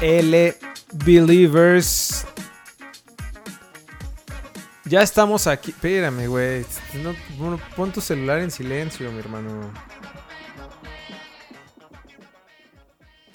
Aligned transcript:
L 0.00 0.54
Believers. 1.04 2.26
Ya 4.86 5.02
estamos 5.02 5.46
aquí. 5.46 5.70
Espérame, 5.70 6.26
güey. 6.26 6.64
No, 7.02 7.14
bueno, 7.38 7.60
pon 7.76 7.92
tu 7.92 8.00
celular 8.00 8.40
en 8.40 8.50
silencio, 8.50 9.12
mi 9.12 9.18
hermano. 9.18 9.72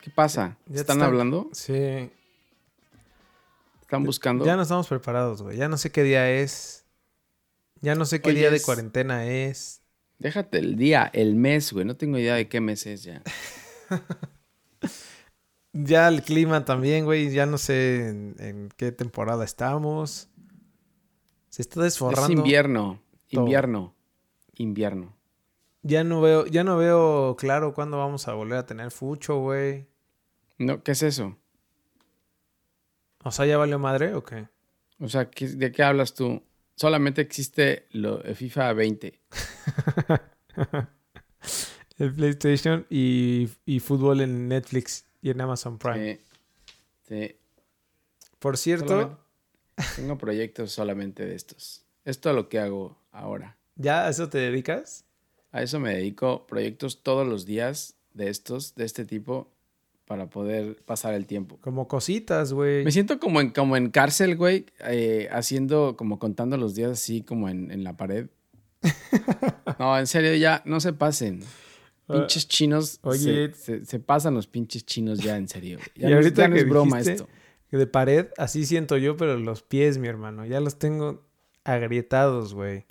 ¿Qué 0.02 0.10
pasa? 0.10 0.58
¿Están 0.66 0.98
están- 0.98 1.02
hablando? 1.04 1.50
Sí. 1.54 2.10
¿Están 3.82 4.04
buscando? 4.04 4.44
Ya 4.46 4.56
no 4.56 4.64
estamos 4.64 4.88
preparados, 4.88 5.42
güey. 5.44 5.58
Ya 5.58 5.70
no 5.70 5.78
sé 5.78 5.92
qué 5.92 6.04
día 6.04 6.30
es. 6.32 6.86
Ya 7.82 7.94
no 7.96 8.06
sé 8.06 8.22
qué 8.22 8.30
Hoy 8.30 8.36
día 8.36 8.50
de 8.50 8.62
cuarentena 8.62 9.26
es. 9.28 9.82
Déjate 10.18 10.58
el 10.58 10.76
día, 10.76 11.10
el 11.14 11.36
mes, 11.36 11.72
güey. 11.72 11.86
No 11.86 11.96
tengo 11.96 12.18
idea 12.18 12.36
de 12.36 12.48
qué 12.50 12.60
mes 12.60 12.86
es 12.88 13.04
ya. 13.04 13.22
Ya 15.78 16.08
el 16.08 16.24
clima 16.24 16.64
también, 16.64 17.04
güey. 17.04 17.32
Ya 17.32 17.46
no 17.46 17.58
sé 17.58 18.08
en, 18.08 18.36
en 18.40 18.70
qué 18.78 18.94
temporada 18.94 19.44
estamos. 19.44 20.30
Se 21.50 21.62
está 21.62 21.82
desforrando. 21.84 22.24
Es 22.24 22.30
invierno. 22.38 23.02
todo. 23.30 23.42
Invierno. 23.44 23.94
Invierno. 24.56 25.18
Ya 25.84 26.06
no 26.06 26.22
veo, 26.22 26.46
ya 26.46 26.64
no 26.64 26.78
veo 26.78 27.36
claro 27.38 27.74
cuándo 27.74 27.98
vamos 27.98 28.28
a 28.30 28.34
volver 28.34 28.58
a 28.58 28.66
tener 28.66 28.90
fucho, 28.90 29.40
güey. 29.40 29.86
No, 30.58 30.82
¿qué 30.82 30.94
es 30.94 31.04
eso? 31.04 31.38
O 33.24 33.32
sea, 33.32 33.46
¿ya 33.46 33.58
valió 33.58 33.78
madre 33.78 34.14
o 34.14 34.24
qué? 34.24 34.48
O 35.00 35.10
sea, 35.10 35.30
¿qué- 35.30 35.50
¿de 35.50 35.72
qué 35.74 35.84
hablas 35.84 36.14
tú? 36.14 36.42
Solamente 36.78 37.22
existe 37.22 37.86
lo, 37.92 38.20
FIFA 38.34 38.72
20. 38.74 39.20
El 41.98 42.14
PlayStation 42.14 42.86
y, 42.90 43.50
y 43.66 43.80
fútbol 43.80 44.22
en 44.22 44.48
Netflix 44.48 45.05
y 45.26 45.32
en 45.32 45.42
Amazon 45.42 45.80
Prime. 45.80 46.20
Sí. 47.08 47.16
Sí. 47.30 47.36
Por 48.38 48.58
cierto, 48.60 48.88
Solamente- 48.88 49.22
tengo 49.96 50.18
proyectos 50.20 50.72
solamente 50.72 51.26
de 51.26 51.34
estos. 51.34 51.84
Esto 52.04 52.30
es 52.30 52.36
lo 52.36 52.48
que 52.48 52.60
hago 52.60 52.96
ahora. 53.12 53.58
¿ya 53.76 54.06
a 54.06 54.10
eso 54.10 54.30
te 54.30 54.38
dedicas? 54.38 55.04
A 55.52 55.64
eso 55.64 55.80
me 55.80 55.96
dedico 55.96 56.46
proyectos 56.46 57.02
todos 57.02 57.28
los 57.28 57.46
días 57.48 57.96
de 58.14 58.30
estos, 58.30 58.76
de 58.76 58.86
este 58.86 59.04
tipo, 59.04 59.52
para 60.06 60.30
poder 60.30 60.76
pasar 60.86 61.16
el 61.16 61.26
tiempo. 61.26 61.58
Como 61.60 61.88
cositas, 61.88 62.54
güey. 62.54 62.84
Me 62.86 62.92
siento 62.92 63.20
como 63.20 63.42
en, 63.42 63.50
como 63.50 63.76
en 63.78 63.90
cárcel, 63.90 64.36
güey, 64.38 64.68
eh, 64.82 65.28
haciendo, 65.32 65.96
como 65.98 66.20
contando 66.20 66.56
los 66.58 66.76
días 66.76 66.92
así 66.92 67.24
como 67.24 67.50
en, 67.50 67.72
en 67.72 67.84
la 67.84 67.98
pared. 67.98 68.28
No, 69.80 69.98
en 69.98 70.06
serio, 70.08 70.36
ya, 70.36 70.62
no 70.66 70.80
se 70.80 70.94
pasen. 70.94 71.42
Pinches 72.08 72.48
chinos, 72.48 73.00
Ah, 73.04 73.10
Oye. 73.10 73.52
se, 73.54 73.54
se- 73.54 73.86
se 73.86 74.00
pasan 74.00 74.34
los 74.36 74.48
pinches 74.48 74.86
chinos 74.86 75.20
ya, 75.20 75.38
en 75.38 75.48
serio. 75.48 75.80
Ya 75.96 76.08
Y 76.08 76.12
no, 76.12 76.18
ahorita 76.18 76.42
ya 76.44 76.48
no 76.50 76.56
que 76.56 76.62
es 76.62 76.70
broma 76.70 76.98
dijiste- 77.00 77.12
esto. 77.14 77.30
Que 77.70 77.78
de 77.78 77.88
pared, 77.88 78.28
así 78.38 78.66
siento 78.66 78.96
yo, 78.98 79.18
pero 79.18 79.38
los 79.40 79.64
pies, 79.64 79.98
mi 79.98 80.08
hermano. 80.08 80.46
Ya 80.46 80.60
los 80.60 80.78
tengo 80.78 81.26
agrietados, 81.64 82.54
güey. 82.54 82.86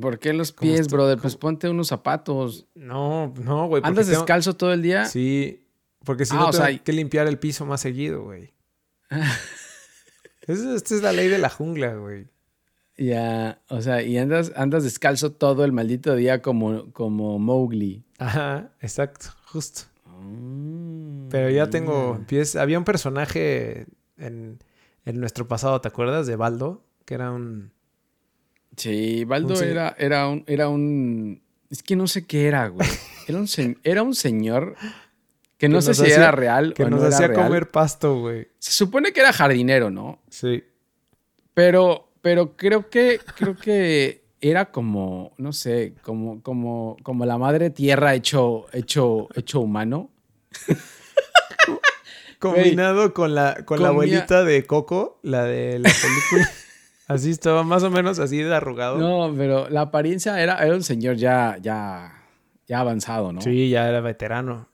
¿Por 0.00 0.18
qué 0.18 0.32
los 0.34 0.52
¿Cómo 0.52 0.70
pies, 0.72 0.86
brother? 0.88 1.16
cómo- 1.16 1.22
Pues 1.22 1.36
ponte 1.36 1.68
unos 1.68 1.88
zapatos. 1.88 2.66
No, 2.74 3.32
no, 3.42 3.66
güey. 3.68 3.82
¿Andas 3.84 4.06
tengo- 4.06 4.20
descalzo 4.20 4.54
todo 4.54 4.72
el 4.72 4.82
día? 4.82 5.06
Sí, 5.06 5.66
porque 6.04 6.24
si 6.26 6.34
Ah, 6.34 6.38
no 6.40 6.50
tengo 6.50 6.64
sea, 6.66 6.78
que 6.78 6.92
limpiar 6.92 7.26
el 7.26 7.38
piso 7.38 7.64
más 7.66 7.80
seguido, 7.80 8.22
güey. 8.22 8.52
Es- 10.46 10.60
Esta 10.60 10.94
es 10.94 11.02
la 11.02 11.12
ley 11.12 11.28
de 11.28 11.38
la 11.38 11.48
jungla, 11.50 11.94
güey. 11.94 12.26
Ya, 12.98 13.60
o 13.68 13.82
sea, 13.82 14.02
y 14.02 14.16
andas, 14.16 14.52
andas 14.56 14.82
descalzo 14.84 15.32
todo 15.32 15.64
el 15.64 15.72
maldito 15.72 16.14
día 16.16 16.40
como, 16.40 16.90
como 16.92 17.38
Mowgli. 17.38 18.04
Ajá, 18.18 18.70
exacto, 18.80 19.26
justo. 19.46 19.82
Mm. 20.06 21.28
Pero 21.28 21.50
ya 21.50 21.68
tengo 21.68 22.18
pies. 22.26 22.56
Había 22.56 22.78
un 22.78 22.84
personaje 22.84 23.86
en, 24.16 24.58
en 25.04 25.20
nuestro 25.20 25.46
pasado, 25.46 25.80
¿te 25.80 25.88
acuerdas? 25.88 26.26
De 26.26 26.36
Baldo, 26.36 26.84
que 27.04 27.14
era 27.14 27.32
un... 27.32 27.72
Sí, 28.76 29.24
Baldo 29.24 29.54
Un 29.54 29.62
era, 29.64 29.94
era, 29.98 30.28
un, 30.28 30.44
era 30.46 30.68
un... 30.68 31.42
Es 31.70 31.82
que 31.82 31.96
no 31.96 32.06
sé 32.06 32.26
qué 32.26 32.46
era, 32.46 32.68
güey. 32.68 32.86
Era 33.28 33.38
un, 33.38 33.48
se- 33.48 33.76
era 33.82 34.04
un 34.04 34.14
señor 34.14 34.76
que 35.58 35.68
no 35.68 35.78
Que 35.78 35.82
sé 35.82 35.94
si 35.94 36.02
hacía- 36.02 36.14
era 36.16 36.30
real 36.30 36.74
Que 36.74 36.84
o 36.84 36.90
nos 36.90 37.00
no 37.00 37.06
era 37.08 37.16
hacía 37.16 37.26
real. 37.26 37.42
comer 37.48 37.70
pasto, 37.72 38.20
güey. 38.20 38.46
Se 38.60 38.70
supone 38.70 39.12
que 39.12 39.18
era 39.18 39.32
jardinero, 39.32 39.90
¿no? 39.90 40.22
Sí. 40.30 40.62
Pero, 41.52 42.05
pero 42.26 42.56
creo 42.56 42.90
que, 42.90 43.20
creo 43.36 43.54
que 43.54 44.24
era 44.40 44.72
como, 44.72 45.32
no 45.38 45.52
sé, 45.52 45.94
como, 46.02 46.42
como, 46.42 46.96
como 47.04 47.24
la 47.24 47.38
madre 47.38 47.70
tierra 47.70 48.16
hecho, 48.16 48.66
hecho, 48.72 49.28
hecho 49.36 49.60
humano. 49.60 50.10
Combinado 52.40 53.14
con 53.14 53.36
la, 53.36 53.64
con 53.64 53.80
la 53.80 53.90
abuelita 53.90 54.42
de 54.42 54.66
Coco, 54.66 55.20
la 55.22 55.44
de 55.44 55.78
la 55.78 55.88
película. 55.88 56.50
así 57.06 57.30
estaba, 57.30 57.62
más 57.62 57.84
o 57.84 57.92
menos 57.92 58.18
así 58.18 58.38
de 58.38 58.52
arrugado. 58.52 58.98
No, 58.98 59.32
pero 59.36 59.70
la 59.70 59.82
apariencia 59.82 60.42
era, 60.42 60.58
era 60.66 60.74
un 60.74 60.82
señor 60.82 61.14
ya, 61.14 61.58
ya, 61.62 62.24
ya 62.66 62.80
avanzado, 62.80 63.32
¿no? 63.32 63.40
Sí, 63.40 63.70
ya 63.70 63.88
era 63.88 64.00
veterano. 64.00 64.68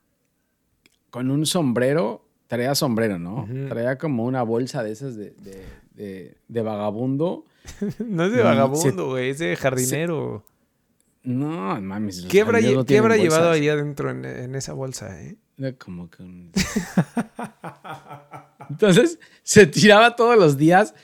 Con 1.10 1.30
un 1.30 1.44
sombrero, 1.44 2.24
traía 2.46 2.74
sombrero, 2.74 3.18
¿no? 3.18 3.46
Traía 3.68 3.98
como 3.98 4.24
una 4.24 4.42
bolsa 4.42 4.82
de 4.82 4.92
esas 4.92 5.16
de, 5.16 5.32
de, 5.32 5.81
de- 5.94 6.36
de 6.48 6.62
vagabundo. 6.62 7.44
no 8.06 8.24
es 8.26 8.32
de 8.32 8.42
vagabundo, 8.42 9.08
güey, 9.10 9.30
es 9.30 9.38
de 9.38 9.56
jardinero. 9.56 10.44
No, 11.24 11.80
mames. 11.80 12.26
¿Qué 12.28 12.40
habrá, 12.40 12.60
no 12.60 12.84
qué 12.84 12.98
habrá 12.98 13.16
llevado 13.16 13.52
ahí 13.52 13.68
adentro 13.68 14.10
en, 14.10 14.24
en 14.24 14.56
esa 14.56 14.72
bolsa, 14.72 15.22
eh? 15.22 15.36
Como 15.78 16.10
que 16.10 16.24
un- 16.24 16.50
Entonces 18.70 19.18
se 19.42 19.66
tiraba 19.66 20.16
todos 20.16 20.36
los 20.36 20.56
días. 20.56 20.94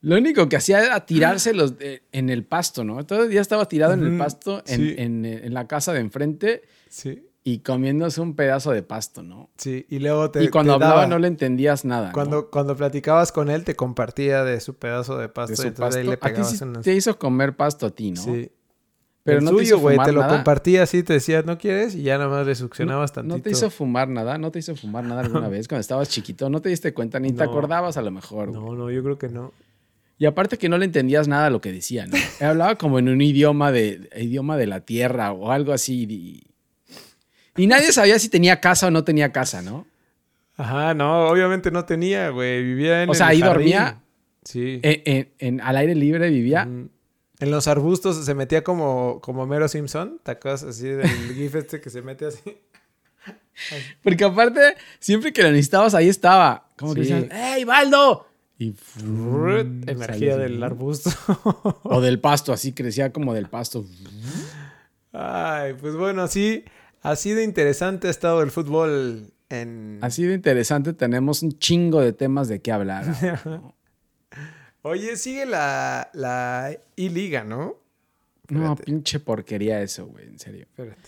Lo 0.00 0.16
único 0.16 0.48
que 0.48 0.56
hacía 0.56 0.84
era 0.84 1.04
tirarse 1.06 1.52
los 1.54 1.76
de- 1.78 2.02
en 2.12 2.30
el 2.30 2.44
pasto, 2.44 2.84
¿no? 2.84 3.04
Todo 3.04 3.24
el 3.24 3.30
día 3.30 3.40
estaba 3.40 3.66
tirado 3.68 3.94
en 3.94 4.04
el 4.04 4.18
pasto, 4.18 4.62
en- 4.66 5.24
en 5.24 5.54
la 5.54 5.66
casa 5.66 5.92
de 5.92 6.00
enfrente 6.00 6.62
Sí, 6.88 7.24
y 7.50 7.60
comiéndose 7.60 8.20
un 8.20 8.34
pedazo 8.34 8.72
de 8.72 8.82
pasto, 8.82 9.22
¿no? 9.22 9.48
sí. 9.56 9.86
Y 9.88 10.00
luego 10.00 10.30
te. 10.30 10.44
y 10.44 10.48
cuando 10.48 10.72
te 10.72 10.84
hablaba 10.84 10.94
daba- 11.02 11.06
no 11.06 11.18
le 11.18 11.28
entendías 11.28 11.84
nada. 11.84 12.08
¿no? 12.08 12.12
Cuando, 12.12 12.50
cuando 12.50 12.76
platicabas 12.76 13.32
con 13.32 13.48
él, 13.50 13.64
te 13.64 13.74
compartía 13.74 14.44
de 14.44 14.60
su 14.60 14.74
pedazo 14.74 15.16
de 15.16 15.28
pasto. 15.28 15.52
de 15.52 15.54
y 15.54 15.56
su 15.56 15.68
entonces 15.68 15.96
ahí 16.02 16.06
pasto. 16.06 16.10
le 16.10 16.14
A 16.14 16.16
ti 16.18 16.26
pegabas 16.34 16.58
sí 16.58 16.64
unas- 16.64 16.84
te 16.84 16.94
hizo 16.94 17.18
comer 17.18 17.56
pasto 17.56 17.86
a 17.86 17.90
ti, 17.90 18.10
¿no? 18.12 18.22
Sí. 18.22 18.50
Pero 19.24 19.38
el 19.40 19.44
no 19.44 19.50
suyo, 19.50 19.78
güey, 19.78 19.98
te 19.98 20.12
lo 20.12 20.20
nada. 20.22 20.34
compartía 20.36 20.82
así, 20.84 21.02
te 21.02 21.12
decía, 21.14 21.42
¿no 21.42 21.58
quieres? 21.58 21.94
Y 21.94 22.02
ya 22.02 22.16
nada 22.18 22.30
más 22.30 22.46
le 22.46 22.52
No, 22.52 22.56
succionabas 22.56 23.12
tantito. 23.12 23.36
no 23.36 23.42
te 23.42 23.50
hizo 23.50 23.68
fumar 23.70 24.08
nada, 24.08 24.38
no 24.38 24.50
te 24.50 24.58
hizo 24.58 24.74
fumar 24.74 25.04
nada 25.04 25.20
alguna 25.20 25.48
vez 25.50 25.68
cuando 25.68 25.80
estabas 25.80 26.08
chiquito, 26.08 26.48
no 26.48 26.60
te 26.62 26.70
diste 26.70 26.94
cuenta 26.94 27.20
ni 27.20 27.32
te 27.32 27.44
No. 27.44 27.50
acordabas 27.50 27.96
a 27.98 28.02
lo 28.02 28.10
mejor. 28.10 28.50
No, 28.52 28.74
no, 28.74 28.90
yo 28.90 29.02
creo 29.02 29.18
que 29.18 29.28
no. 29.28 29.52
Y 30.18 30.24
aparte 30.26 30.56
que 30.58 30.68
no 30.68 30.78
le 30.78 30.86
entendías 30.86 31.28
nada 31.28 31.46
a 31.46 31.50
lo 31.50 31.60
que 31.60 31.72
decía, 31.72 32.06
¿no? 32.06 32.16
Hablaba 32.40 32.76
como 32.76 32.98
en 32.98 33.08
un 33.08 33.20
idioma 33.20 33.70
de 33.70 34.08
idioma 34.16 34.56
de 34.56 34.66
la 34.66 34.80
tierra 34.80 35.32
o 35.32 35.52
algo 35.52 35.72
así. 35.72 36.06
Y, 36.08 36.47
y 37.58 37.66
nadie 37.66 37.92
sabía 37.92 38.18
si 38.18 38.28
tenía 38.28 38.60
casa 38.60 38.86
o 38.86 38.90
no 38.90 39.04
tenía 39.04 39.30
casa, 39.32 39.60
¿no? 39.62 39.86
Ajá, 40.56 40.94
no, 40.94 41.28
obviamente 41.28 41.70
no 41.70 41.84
tenía, 41.84 42.30
güey. 42.30 42.62
Vivía 42.64 43.02
en 43.02 43.10
O 43.10 43.14
sea, 43.14 43.26
el 43.26 43.32
ahí 43.32 43.40
jardín. 43.40 43.54
dormía. 43.56 44.00
Sí. 44.44 44.80
En, 44.82 45.02
en- 45.04 45.28
en- 45.38 45.60
al 45.60 45.76
aire 45.76 45.94
libre 45.94 46.30
vivía. 46.30 46.64
Mm. 46.64 46.88
En 47.40 47.50
los 47.52 47.68
arbustos 47.68 48.24
se 48.24 48.34
metía 48.34 48.64
como, 48.64 49.20
como 49.20 49.46
Mero 49.46 49.68
Simpson. 49.68 50.18
¿Te 50.24 50.32
acuerdas 50.32 50.64
así 50.64 50.88
del 50.88 51.08
gif 51.34 51.54
este 51.54 51.80
que 51.80 51.90
se 51.90 52.02
mete 52.02 52.26
así? 52.26 52.58
Porque 54.02 54.24
aparte, 54.24 54.76
siempre 54.98 55.32
que 55.32 55.42
lo 55.42 55.50
necesitabas, 55.50 55.94
ahí 55.94 56.08
estaba. 56.08 56.66
Como 56.76 56.94
que 56.94 57.00
decían, 57.00 57.28
¡Ey, 57.30 57.64
Baldo! 57.64 58.26
Y 58.58 58.74
Energía 59.86 60.06
salía 60.06 60.36
del 60.36 60.60
arbusto. 60.62 61.10
O 61.84 62.00
del 62.00 62.18
pasto, 62.18 62.52
así 62.52 62.72
crecía 62.72 63.12
como 63.12 63.32
del 63.34 63.46
pasto. 63.48 63.84
Ay, 65.12 65.74
pues 65.74 65.94
bueno, 65.94 66.22
así, 66.22 66.64
así 67.02 67.32
de 67.32 67.44
interesante 67.44 68.08
ha 68.08 68.10
estado 68.10 68.42
el 68.42 68.50
fútbol 68.50 69.32
en... 69.48 69.98
Así 70.02 70.24
de 70.24 70.34
interesante, 70.34 70.92
tenemos 70.92 71.42
un 71.42 71.58
chingo 71.58 72.00
de 72.00 72.12
temas 72.12 72.48
de 72.48 72.60
qué 72.60 72.72
hablar. 72.72 73.06
¿no? 73.44 73.74
Oye, 74.82 75.16
sigue 75.16 75.46
la, 75.46 76.10
la 76.14 76.76
I-Liga, 76.96 77.44
¿no? 77.44 77.76
No, 78.48 78.74
pinche 78.76 79.20
porquería 79.20 79.82
eso, 79.82 80.06
güey, 80.06 80.26
en 80.26 80.38
serio. 80.38 80.66
Espérate. 80.70 81.02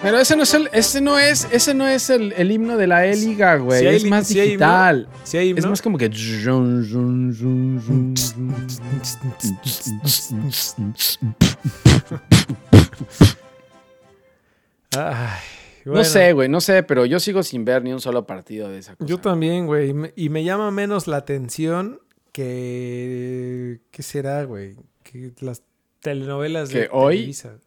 Pero 0.00 0.18
ese 0.18 0.36
no 0.36 0.42
es 0.42 0.54
el, 0.54 0.68
ese 0.72 1.00
no 1.00 1.18
es, 1.18 1.46
ese 1.52 1.74
no 1.74 1.86
es 1.86 2.10
el, 2.10 2.32
el 2.32 2.50
himno 2.50 2.76
de 2.76 2.86
la 2.88 3.06
E-Liga, 3.06 3.56
güey. 3.56 3.80
Sí 3.80 3.86
es 3.86 4.04
más 4.06 4.26
sí 4.26 4.40
hay 4.40 4.52
himno. 4.54 4.66
digital. 4.66 5.08
¿Sí 5.22 5.36
hay 5.36 5.50
Es 5.50 5.58
himno? 5.58 5.70
más 5.70 5.82
como 5.82 5.98
que. 5.98 6.08
Ay, 14.96 15.38
No 15.84 16.04
sé, 16.04 16.32
güey, 16.32 16.48
no 16.48 16.60
sé, 16.60 16.82
pero 16.82 17.04
yo 17.06 17.18
sigo 17.20 17.42
sin 17.42 17.64
ver 17.64 17.82
ni 17.82 17.92
un 17.92 18.00
solo 18.00 18.26
partido 18.26 18.68
de 18.68 18.78
esa 18.78 18.94
cosa. 18.96 19.06
Yo 19.08 19.18
también, 19.18 19.66
güey. 19.66 19.94
y 20.16 20.28
me- 20.28 20.44
llama 20.44 20.70
menos 20.70 21.06
la 21.06 21.16
atención 21.18 22.00
que... 22.32 23.80
¿Qué 23.90 24.02
será, 24.02 24.44
güey? 24.44 24.76
Que 25.02 25.32
las 25.40 25.62
telenovelas 26.00 26.70
de 26.70 26.88
hoy- 26.92 27.16
Televisa. 27.16 27.58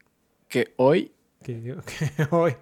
Que 0.47 0.73
hoy 0.77 1.11
Que, 1.43 1.61
que 2.17 2.27
hoy... 2.31 2.55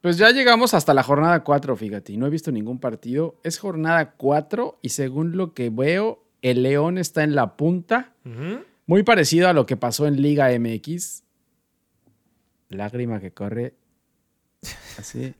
Pues 0.00 0.16
ya 0.16 0.30
llegamos 0.30 0.74
hasta 0.74 0.94
la 0.94 1.02
jornada 1.02 1.42
4, 1.42 1.76
fíjate, 1.76 2.12
y 2.12 2.16
no 2.16 2.26
he 2.26 2.30
visto 2.30 2.52
ningún 2.52 2.78
partido. 2.78 3.34
Es 3.42 3.58
jornada 3.58 4.12
4 4.12 4.78
y 4.80 4.90
según 4.90 5.36
lo 5.36 5.54
que 5.54 5.70
veo, 5.70 6.24
el 6.40 6.62
León 6.62 6.98
está 6.98 7.24
en 7.24 7.34
la 7.34 7.56
punta, 7.56 8.12
muy 8.86 9.02
parecido 9.02 9.48
a 9.48 9.52
lo 9.52 9.66
que 9.66 9.76
pasó 9.76 10.06
en 10.06 10.22
Liga 10.22 10.48
MX. 10.56 11.24
Lágrima 12.70 13.20
que 13.20 13.30
corre 13.32 13.74
así. 14.98 15.34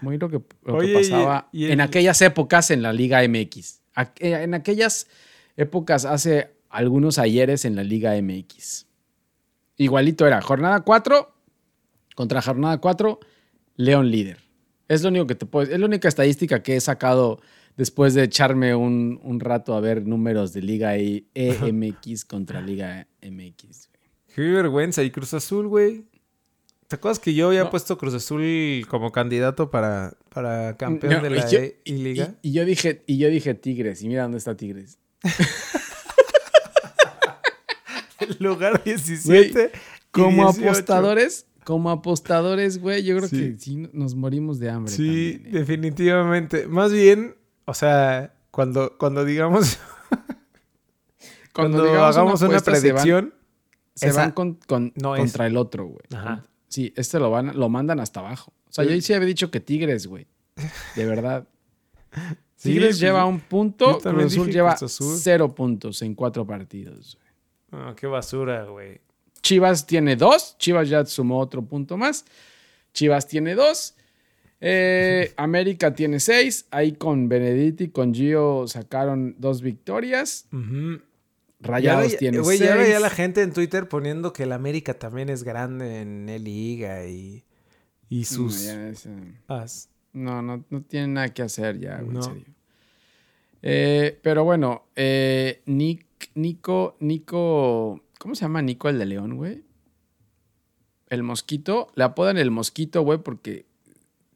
Muy 0.00 0.16
lo 0.18 0.28
que, 0.28 0.36
lo 0.64 0.78
que 0.78 0.86
Oye, 0.86 0.94
pasaba 0.94 1.48
y 1.52 1.64
el- 1.66 1.72
en 1.72 1.80
aquellas 1.80 2.20
épocas 2.22 2.70
en 2.70 2.82
la 2.82 2.92
Liga 2.92 3.22
MX. 3.26 3.80
Eh, 4.20 4.32
En 4.42 4.54
aquellas 4.54 5.08
épocas 5.56 6.04
hace 6.04 6.50
algunos 6.70 7.18
ayeres 7.18 7.64
en 7.64 7.76
la 7.76 7.82
Liga 7.84 8.14
MX. 8.20 8.86
Igualito 9.76 10.26
era 10.26 10.40
jornada 10.40 10.80
4 10.80 11.32
contra 12.14 12.40
jornada 12.42 12.78
4, 12.78 13.20
León 13.76 14.10
líder. 14.10 14.38
Es 14.88 15.02
lo 15.02 15.08
único 15.10 15.26
que 15.26 15.34
te 15.34 15.46
puedo, 15.46 15.70
es 15.72 15.78
la 15.78 15.86
única 15.86 16.08
estadística 16.08 16.62
que 16.62 16.76
he 16.76 16.80
sacado 16.80 17.40
después 17.76 18.14
de 18.14 18.22
echarme 18.22 18.74
un, 18.74 19.20
un 19.22 19.40
rato 19.40 19.74
a 19.74 19.80
ver 19.80 20.06
números 20.06 20.52
de 20.52 20.62
Liga 20.62 20.96
E- 20.96 21.24
EMX 21.34 22.24
contra 22.24 22.60
Liga 22.62 23.06
MX. 23.20 23.90
Qué 24.34 24.42
vergüenza. 24.42 25.02
¿Y 25.02 25.10
Cruz 25.10 25.34
Azul, 25.34 25.66
güey? 25.68 26.04
¿Te 26.88 26.96
acuerdas 26.96 27.18
que 27.18 27.34
yo 27.34 27.48
había 27.48 27.64
No. 27.64 27.70
puesto 27.70 27.98
Cruz 27.98 28.14
Azul 28.14 28.86
como 28.88 29.10
candidato 29.10 29.70
para, 29.70 30.14
para 30.32 30.76
campeón 30.76 31.14
No, 31.14 31.22
de 31.22 31.30
la 31.30 31.36
y 31.48 31.50
yo- 31.50 31.58
E- 31.58 31.80
y 31.84 31.92
Liga? 31.94 32.34
Y, 32.42 32.50
y 32.50 32.52
yo 32.52 32.64
dije, 32.64 33.02
y 33.06 33.18
yo 33.18 33.28
dije 33.28 33.54
Tigres, 33.54 34.02
y 34.02 34.08
mira 34.08 34.22
dónde 34.22 34.38
está 34.38 34.56
Tigres. 34.56 34.98
El 38.18 38.36
lugar 38.40 38.82
17. 38.84 39.72
y 39.74 39.78
Como 40.10 40.44
18. 40.52 40.68
apostadores, 40.70 41.46
como 41.64 41.90
apostadores, 41.90 42.78
güey, 42.80 43.02
yo 43.04 43.16
creo 43.16 43.28
Sí. 43.28 43.36
que 43.36 43.58
sí 43.58 43.88
nos 43.92 44.14
morimos 44.14 44.58
de 44.58 44.70
hambre. 44.70 44.92
Sí, 44.92 45.32
también, 45.34 45.46
¿eh? 45.54 45.58
definitivamente. 45.58 46.66
Más 46.68 46.92
bien, 46.92 47.34
o 47.66 47.74
sea, 47.74 48.32
cuando, 48.50 48.96
cuando 48.98 49.24
digamos, 49.24 49.78
cuando, 51.52 51.84
digamos 51.84 52.16
hagamos 52.16 52.40
una, 52.42 52.58
apuesta, 52.58 52.74
se 52.76 52.92
van- 52.92 53.02
predicción, 53.02 53.34
Se 53.94 54.12
van 54.12 54.30
con- 54.32 54.54
con- 54.66 54.92
no 54.96 55.14
es. 55.16 55.20
contra 55.20 55.46
el 55.46 55.56
otro, 55.56 55.86
güey. 55.86 56.04
Ajá. 56.14 56.44
Sí, 56.76 56.92
este 56.94 57.18
lo, 57.18 57.30
van, 57.30 57.58
lo 57.58 57.70
mandan 57.70 58.00
hasta 58.00 58.20
abajo. 58.20 58.52
O 58.68 58.70
sea, 58.70 58.84
yo 58.84 59.00
sí 59.00 59.14
había 59.14 59.26
dicho 59.26 59.50
que 59.50 59.60
Tigres, 59.60 60.06
güey. 60.06 60.26
De 60.94 61.06
verdad. 61.06 61.48
Sí, 62.58 62.70
Tigres 62.70 62.88
pues, 62.88 63.00
lleva 63.00 63.26
un 63.26 63.40
punto, 63.40 63.98
Cruz 63.98 64.32
Azul 64.32 64.50
lleva 64.50 64.72
Azul. 64.72 65.16
cero 65.18 65.54
puntos 65.54 66.00
en 66.00 66.14
cuatro 66.14 66.46
partidos. 66.46 67.18
Ah, 67.70 67.94
qué 67.94 68.06
basura, 68.06 68.64
güey. 68.64 69.00
Chivas 69.42 69.86
tiene 69.86 70.16
dos. 70.16 70.56
Chivas 70.58 70.88
ya 70.88 71.04
sumó 71.04 71.38
otro 71.38 71.62
punto 71.62 71.98
más. 71.98 72.24
Chivas 72.94 73.26
tiene 73.26 73.54
dos. 73.54 73.94
Eh, 74.60 75.32
América 75.36 75.94
tiene 75.94 76.18
seis. 76.18 76.66
Ahí 76.70 76.92
con 76.92 77.28
Benedetti 77.28 77.84
y 77.84 77.88
con 77.88 78.14
Gio 78.14 78.66
sacaron 78.66 79.34
dos 79.38 79.60
victorias. 79.60 80.46
Ujú. 80.52 81.00
Rayados 81.66 82.16
tiene 82.16 82.38
Güey, 82.38 82.58
ya 82.58 82.76
veía 82.76 83.00
la 83.00 83.10
gente 83.10 83.42
en 83.42 83.52
Twitter 83.52 83.88
poniendo 83.88 84.32
que 84.32 84.44
el 84.44 84.52
América 84.52 84.94
también 84.94 85.28
es 85.28 85.42
grande 85.42 86.00
en 86.00 86.28
el 86.28 86.44
Liga 86.44 87.06
y, 87.06 87.44
y 88.08 88.20
No, 88.20 88.24
sus... 88.24 88.64
ya 88.64 88.88
es, 88.88 89.06
eh, 89.06 89.34
as. 89.48 89.88
no, 90.12 90.42
no, 90.42 90.64
no 90.70 90.82
tiene 90.82 91.08
nada 91.08 91.28
que 91.34 91.42
hacer 91.42 91.78
ya, 91.78 92.00
güey, 92.00 92.14
No. 92.14 92.20
en 92.20 92.22
serio. 92.24 92.54
Eh, 93.62 94.18
pero 94.22 94.44
bueno, 94.44 94.84
eh, 94.94 95.62
Nick, 95.66 96.30
Nico, 96.34 96.96
Nico, 97.00 98.00
¿cómo 98.18 98.34
se 98.34 98.42
llama 98.42 98.62
Nico 98.62 98.88
el 98.88 98.98
de 98.98 99.06
León, 99.06 99.36
güey? 99.36 99.64
El 101.08 101.22
mosquito, 101.22 101.88
le 101.94 102.04
apodan 102.04 102.36
el 102.38 102.50
mosquito, 102.50 103.02
güey, 103.02 103.18
porque 103.18 103.66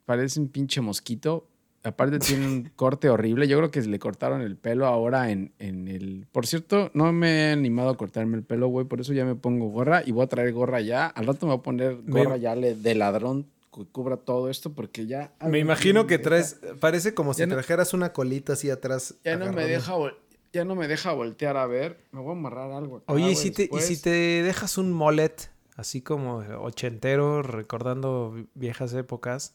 parece 0.04 0.40
un 0.40 0.48
pinche 0.48 0.80
mosquito. 0.80 1.46
Aparte 1.82 2.18
tiene 2.18 2.46
un 2.46 2.70
corte 2.76 3.08
horrible. 3.08 3.48
Yo 3.48 3.56
creo 3.58 3.70
que 3.70 3.80
le 3.82 3.98
cortaron 3.98 4.42
el 4.42 4.56
pelo 4.56 4.86
ahora 4.86 5.30
en, 5.30 5.52
en 5.58 5.88
el... 5.88 6.26
Por 6.30 6.46
cierto, 6.46 6.90
no 6.94 7.10
me 7.12 7.48
he 7.48 7.52
animado 7.52 7.90
a 7.90 7.96
cortarme 7.96 8.36
el 8.36 8.42
pelo, 8.42 8.68
güey. 8.68 8.86
Por 8.86 9.00
eso 9.00 9.12
ya 9.12 9.24
me 9.24 9.34
pongo 9.34 9.68
gorra 9.68 10.02
y 10.04 10.12
voy 10.12 10.24
a 10.24 10.28
traer 10.28 10.52
gorra 10.52 10.80
ya. 10.80 11.06
Al 11.06 11.26
rato 11.26 11.46
me 11.46 11.52
voy 11.52 11.60
a 11.60 11.62
poner 11.62 11.96
Me- 12.04 12.22
gorra 12.24 12.36
ya 12.36 12.54
de 12.54 12.94
ladrón 12.94 13.46
que 13.74 13.84
cubra 13.86 14.16
todo 14.18 14.50
esto 14.50 14.72
porque 14.72 15.06
ya... 15.06 15.32
Me 15.48 15.58
imagino 15.58 16.06
que 16.06 16.18
traes... 16.18 16.60
Parece 16.80 17.14
como 17.14 17.32
si 17.34 17.46
no- 17.46 17.54
trajeras 17.54 17.94
una 17.94 18.12
colita 18.12 18.52
así 18.54 18.68
atrás. 18.68 19.14
Ya 19.24 19.36
no 19.36 19.52
me 19.52 19.64
deja 19.66 19.94
vol- 19.96 20.16
ya 20.52 20.64
no 20.64 20.74
me 20.74 20.88
deja 20.88 21.12
voltear 21.12 21.56
a 21.56 21.66
ver. 21.66 21.98
Me 22.10 22.20
voy 22.20 22.30
a 22.30 22.38
amarrar 22.38 22.72
algo. 22.72 22.96
acá, 22.98 23.12
Oye, 23.12 23.30
¿y 23.30 23.36
si, 23.36 23.52
te, 23.52 23.70
y 23.72 23.78
si 23.80 24.02
te 24.02 24.10
dejas 24.42 24.76
un 24.78 24.92
mullet, 24.92 25.32
así 25.76 26.02
como 26.02 26.38
ochentero, 26.60 27.42
recordando 27.42 28.34
viejas 28.54 28.92
épocas? 28.94 29.54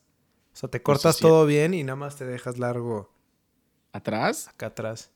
O 0.56 0.58
sea, 0.58 0.70
te 0.70 0.82
cortas 0.82 1.18
sí. 1.18 1.22
todo 1.22 1.46
bien 1.46 1.74
y 1.74 1.84
nada 1.84 1.98
más 1.98 2.16
te 2.16 2.26
dejas 2.26 2.58
largo 2.58 3.12
¿Atrás? 3.92 4.48
acá 4.48 4.68
atrás. 4.68 5.12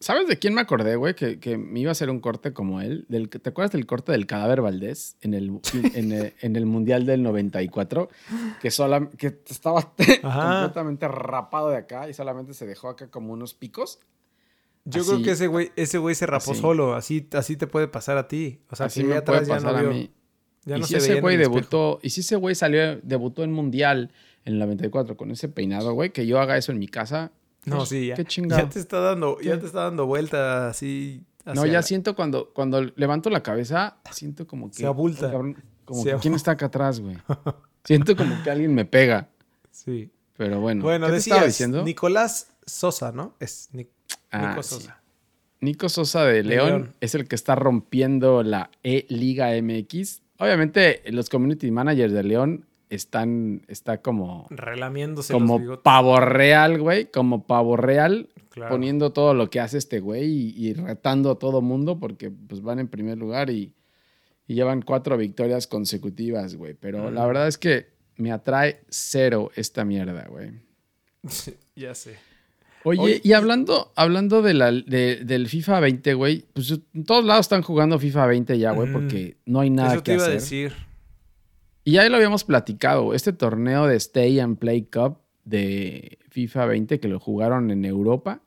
¿Sabes 0.00 0.26
de 0.28 0.38
quién 0.38 0.54
me 0.54 0.60
acordé, 0.60 0.96
güey? 0.96 1.14
Que, 1.14 1.38
que 1.38 1.56
me 1.56 1.80
iba 1.80 1.90
a 1.90 1.92
hacer 1.92 2.10
un 2.10 2.18
corte 2.20 2.52
como 2.52 2.80
él. 2.80 3.06
Del, 3.08 3.28
¿Te 3.28 3.48
acuerdas 3.50 3.72
del 3.72 3.86
corte 3.86 4.12
del 4.12 4.26
cadáver 4.26 4.60
Valdés 4.62 5.16
en 5.20 5.34
el, 5.34 5.60
en 5.94 6.12
el, 6.12 6.34
en 6.40 6.56
el 6.56 6.66
Mundial 6.66 7.06
del 7.06 7.22
94? 7.22 8.08
Que, 8.60 8.70
sola, 8.70 9.08
que 9.16 9.38
estaba 9.46 9.92
Ajá. 10.22 10.52
completamente 10.62 11.06
rapado 11.08 11.70
de 11.70 11.76
acá 11.76 12.08
y 12.08 12.14
solamente 12.14 12.54
se 12.54 12.66
dejó 12.66 12.88
acá 12.88 13.08
como 13.10 13.32
unos 13.32 13.54
picos. 13.54 14.00
Yo 14.84 15.00
Así- 15.02 15.10
creo 15.12 15.22
que 15.22 15.30
ese 15.32 15.46
güey, 15.46 15.72
ese 15.76 15.98
güey 15.98 16.14
se 16.14 16.26
rapó 16.26 16.52
así. 16.52 16.60
solo, 16.60 16.94
así, 16.94 17.28
así 17.32 17.56
te 17.56 17.66
puede 17.66 17.88
pasar 17.88 18.16
a 18.18 18.26
ti. 18.28 18.60
O 18.70 18.76
sea, 18.76 18.86
Así 18.86 19.00
que 19.02 19.06
me 19.08 19.14
ya 19.14 19.24
puede 19.24 19.38
atrás 19.40 19.48
ya 19.48 19.54
pasar 19.68 19.82
no 19.84 19.90
a 19.90 19.92
mí. 19.92 20.10
ya 20.64 20.76
y 20.76 20.80
no 20.80 20.86
si 20.86 20.92
se 20.92 20.98
ese 20.98 21.20
güey 21.20 21.36
debutó, 21.36 22.00
y 22.02 22.10
si 22.10 22.20
ese 22.20 22.36
güey 22.36 22.54
salió, 22.54 22.96
debutó 23.02 23.44
en 23.44 23.52
Mundial 23.52 24.12
en 24.44 24.54
el 24.54 24.58
94 24.58 25.16
con 25.16 25.30
ese 25.30 25.48
peinado, 25.48 25.92
güey, 25.94 26.10
que 26.10 26.26
yo 26.26 26.40
haga 26.40 26.56
eso 26.56 26.72
en 26.72 26.78
mi 26.78 26.88
casa. 26.88 27.32
No, 27.64 27.78
pues, 27.78 27.88
sí, 27.90 28.06
ya. 28.08 28.14
Qué 28.14 28.24
chingado. 28.24 28.62
Ya 28.62 28.68
te 28.68 28.78
está 28.78 29.00
dando, 29.00 29.40
ya 29.40 29.58
te 29.58 29.66
está 29.66 29.84
dando 29.84 30.06
vuelta 30.06 30.68
así. 30.68 31.22
No, 31.46 31.66
ya 31.66 31.72
la- 31.74 31.82
siento 31.82 32.14
cuando, 32.16 32.50
cuando 32.52 32.82
levanto 32.96 33.30
la 33.30 33.42
cabeza, 33.42 33.96
siento 34.10 34.46
como 34.46 34.68
que. 34.70 34.76
Se 34.78 34.86
abulta. 34.86 35.30
cabrón, 35.30 35.56
como 35.84 36.02
Se 36.02 36.10
que 36.12 36.16
quién 36.18 36.34
está 36.34 36.52
acá 36.52 36.66
atrás, 36.66 37.00
güey. 37.00 37.16
Siento 37.84 38.16
como 38.16 38.42
que 38.42 38.50
alguien 38.50 38.74
me 38.74 38.86
pega. 38.86 39.28
Sí. 39.70 40.10
Pero 40.38 40.58
bueno. 40.60 40.82
Bueno, 40.82 41.04
¿qué 41.06 41.10
te 41.10 41.16
decías, 41.16 41.34
estaba 41.36 41.46
diciendo? 41.46 41.84
Nicolás 41.84 42.48
Sosa, 42.64 43.12
¿no? 43.12 43.34
Es 43.40 43.68
Nic- 43.74 43.88
Ah, 44.30 44.48
Nico 44.50 44.62
sí. 44.62 44.74
Sosa. 44.76 45.02
Nico 45.60 45.88
Sosa 45.90 46.24
de 46.24 46.42
León, 46.42 46.66
León. 46.68 46.94
es 47.00 47.14
el 47.14 47.28
que 47.28 47.34
está 47.34 47.54
rompiendo 47.56 48.42
la 48.42 48.70
E-Liga 48.82 49.50
MX. 49.60 50.22
Obviamente, 50.38 51.02
los 51.12 51.28
community 51.28 51.70
managers 51.70 52.12
de 52.14 52.22
León 52.22 52.64
están, 52.94 53.62
está 53.68 54.00
como, 54.02 54.46
Relamiéndose 54.50 55.32
los 55.32 55.40
como 55.42 55.58
bigotes. 55.58 55.82
pavo 55.82 56.18
real, 56.20 56.80
güey, 56.80 57.10
como 57.10 57.46
pavo 57.46 57.76
real, 57.76 58.28
Claro. 58.50 58.70
poniendo 58.70 59.12
todo 59.12 59.34
lo 59.34 59.50
que 59.50 59.58
hace 59.58 59.78
este 59.78 59.98
güey 59.98 60.24
y, 60.30 60.68
y 60.68 60.74
retando 60.74 61.32
a 61.32 61.38
todo 61.40 61.60
mundo 61.60 61.98
porque 61.98 62.30
pues 62.30 62.62
van 62.62 62.78
en 62.78 62.86
primer 62.86 63.18
lugar 63.18 63.50
y, 63.50 63.74
y 64.46 64.54
llevan 64.54 64.80
cuatro 64.82 65.16
victorias 65.16 65.66
consecutivas, 65.66 66.54
güey. 66.54 66.74
Pero 66.74 67.10
la 67.10 67.26
verdad 67.26 67.48
es 67.48 67.58
que 67.58 67.88
me 68.16 68.30
atrae 68.30 68.80
cero 68.88 69.50
esta 69.56 69.84
mierda, 69.84 70.26
güey. 70.28 70.52
ya 71.76 71.94
sé. 71.94 72.16
Oye, 72.84 73.00
Oye, 73.00 73.20
y 73.24 73.32
hablando, 73.32 73.90
hablando 73.96 74.42
de 74.42 74.54
la, 74.54 74.70
de- 74.70 75.24
del 75.24 75.48
FIFA 75.48 75.80
20, 75.80 76.14
güey, 76.14 76.44
pues 76.52 76.70
en 76.92 77.04
todos 77.04 77.24
lados 77.24 77.46
están 77.46 77.62
jugando 77.62 77.98
FIFA 77.98 78.26
20 78.26 78.58
ya, 78.58 78.72
güey, 78.72 78.92
porque 78.92 79.38
no 79.46 79.60
hay 79.60 79.70
nada 79.70 79.94
Eso 79.94 80.02
te 80.02 80.10
que 80.10 80.12
iba 80.14 80.22
hacer. 80.22 80.30
a 80.32 80.34
decir. 80.40 80.72
Y 81.84 81.92
ya 81.92 82.08
lo 82.08 82.16
habíamos 82.16 82.44
platicado, 82.44 83.12
este 83.14 83.32
torneo 83.32 83.86
de 83.86 83.96
Stay 83.96 84.40
and 84.40 84.58
Play 84.58 84.84
Cup 84.84 85.18
de 85.44 86.18
FIFA 86.30 86.66
20 86.66 86.98
que 87.00 87.08
lo 87.08 87.20
jugaron 87.20 87.70
en 87.70 87.84
Europa, 87.84 88.40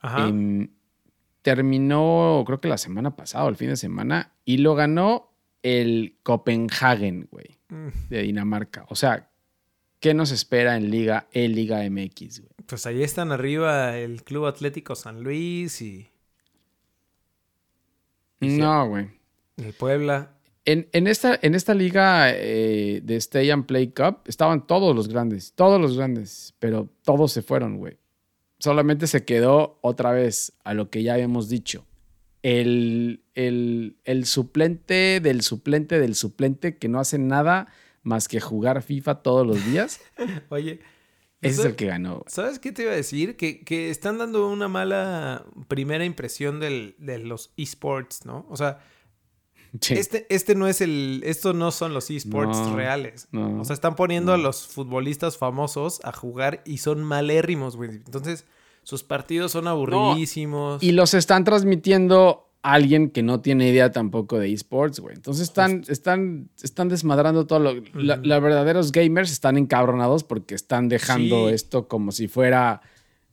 Ajá. 0.00 0.28
em, 0.28 0.68
terminó 1.42 2.42
creo 2.46 2.60
que 2.60 2.68
la 2.68 2.76
semana 2.78 3.16
pasada, 3.16 3.48
el 3.48 3.56
fin 3.56 3.68
de 3.70 3.76
semana, 3.76 4.32
y 4.44 4.58
lo 4.58 4.74
ganó 4.74 5.32
el 5.62 6.16
Copenhagen, 6.22 7.28
güey, 7.30 7.58
Mm, 7.70 7.88
de 8.08 8.22
Dinamarca. 8.22 8.86
O 8.88 8.94
sea, 8.94 9.28
¿qué 10.00 10.14
nos 10.14 10.30
espera 10.30 10.76
en 10.76 10.90
Liga 10.90 11.28
E 11.32 11.48
Liga 11.48 11.84
MX, 11.84 12.40
güey? 12.40 12.52
Pues 12.66 12.86
ahí 12.86 13.02
están 13.02 13.30
arriba 13.32 13.96
el 13.98 14.22
Club 14.24 14.46
Atlético 14.46 14.94
San 14.94 15.22
Luis 15.22 15.82
y 15.82 16.08
Y. 18.40 18.56
No, 18.58 18.88
güey. 18.88 19.10
el 19.58 19.72
Puebla. 19.74 20.30
En, 20.70 20.86
en 20.92 21.06
esta, 21.06 21.38
en 21.40 21.54
esta 21.54 21.72
liga 21.72 22.30
eh, 22.30 23.00
de 23.02 23.16
Stay 23.16 23.50
and 23.50 23.64
Play 23.64 23.88
Cup 23.88 24.18
estaban 24.26 24.66
todos 24.66 24.94
los 24.94 25.08
grandes, 25.08 25.52
todos 25.54 25.80
los 25.80 25.96
grandes, 25.96 26.54
pero 26.58 26.90
todos 27.04 27.32
se 27.32 27.40
fueron, 27.40 27.78
güey. 27.78 27.96
Solamente 28.58 29.06
se 29.06 29.24
quedó 29.24 29.78
otra 29.80 30.12
vez 30.12 30.52
a 30.64 30.74
lo 30.74 30.90
que 30.90 31.02
ya 31.02 31.14
habíamos 31.14 31.48
dicho. 31.48 31.86
El, 32.42 33.22
el, 33.34 33.96
el 34.04 34.26
suplente 34.26 35.20
del 35.20 35.40
suplente 35.42 35.98
del 35.98 36.14
suplente 36.14 36.76
que 36.76 36.88
no 36.88 37.00
hace 37.00 37.18
nada 37.18 37.68
más 38.02 38.28
que 38.28 38.38
jugar 38.40 38.82
FIFA 38.82 39.22
todos 39.22 39.46
los 39.46 39.64
días. 39.64 40.00
Oye, 40.50 40.80
Ese 41.40 41.50
es 41.50 41.56
¿sabes- 41.56 41.70
el 41.70 41.76
que 41.76 41.86
ganó. 41.86 42.24
¿Sabes 42.26 42.58
qué 42.58 42.72
te 42.72 42.82
iba 42.82 42.92
a 42.92 42.96
decir? 42.96 43.36
Que, 43.36 43.60
que 43.64 43.90
están 43.90 44.18
dando 44.18 44.48
una 44.50 44.68
mala 44.68 45.46
primera 45.68 46.04
impresión 46.04 46.60
del- 46.60 46.94
de 46.98 47.18
los 47.18 47.52
esports, 47.56 48.24
¿no? 48.26 48.46
O 48.50 48.56
sea, 48.56 48.80
Sí. 49.80 49.94
Este, 49.94 50.26
este 50.30 50.54
no 50.54 50.66
es 50.66 50.80
el. 50.80 51.20
Estos 51.24 51.54
no 51.54 51.70
son 51.70 51.92
los 51.94 52.10
esports 52.10 52.56
No, 52.58 52.74
reales. 52.76 53.28
no, 53.32 53.60
o 53.60 53.64
sea, 53.64 53.74
están 53.74 53.96
poniendo 53.96 54.32
no. 54.32 54.34
a 54.34 54.38
los 54.38 54.66
futbolistas 54.66 55.36
famosos 55.36 56.00
a 56.04 56.12
jugar 56.12 56.62
y 56.64 56.78
son 56.78 57.02
malérrimos, 57.02 57.76
güey. 57.76 57.90
Entonces, 57.90 58.46
sus 58.82 59.02
partidos 59.02 59.52
son 59.52 59.68
aburridísimos. 59.68 60.82
Y 60.82 60.92
los 60.92 61.12
están 61.14 61.44
transmitiendo 61.44 62.48
a 62.62 62.72
alguien 62.72 63.10
que 63.10 63.22
no 63.22 63.40
tiene 63.40 63.68
idea 63.68 63.92
tampoco 63.92 64.38
de 64.38 64.52
esports, 64.52 65.00
güey. 65.00 65.14
Entonces 65.14 65.44
están, 65.44 65.84
están, 65.88 66.48
están 66.62 66.88
desmadrando 66.88 67.46
todo 67.46 67.58
lo. 67.60 67.74
Los 67.94 68.22
verdaderos 68.42 68.90
gamers 68.92 69.30
están 69.30 69.58
encabronados 69.58 70.24
porque 70.24 70.54
están 70.54 70.88
dejando 70.88 71.48
Sí. 71.48 71.54
esto 71.54 71.88
como 71.88 72.10
si 72.10 72.26
fuera 72.26 72.80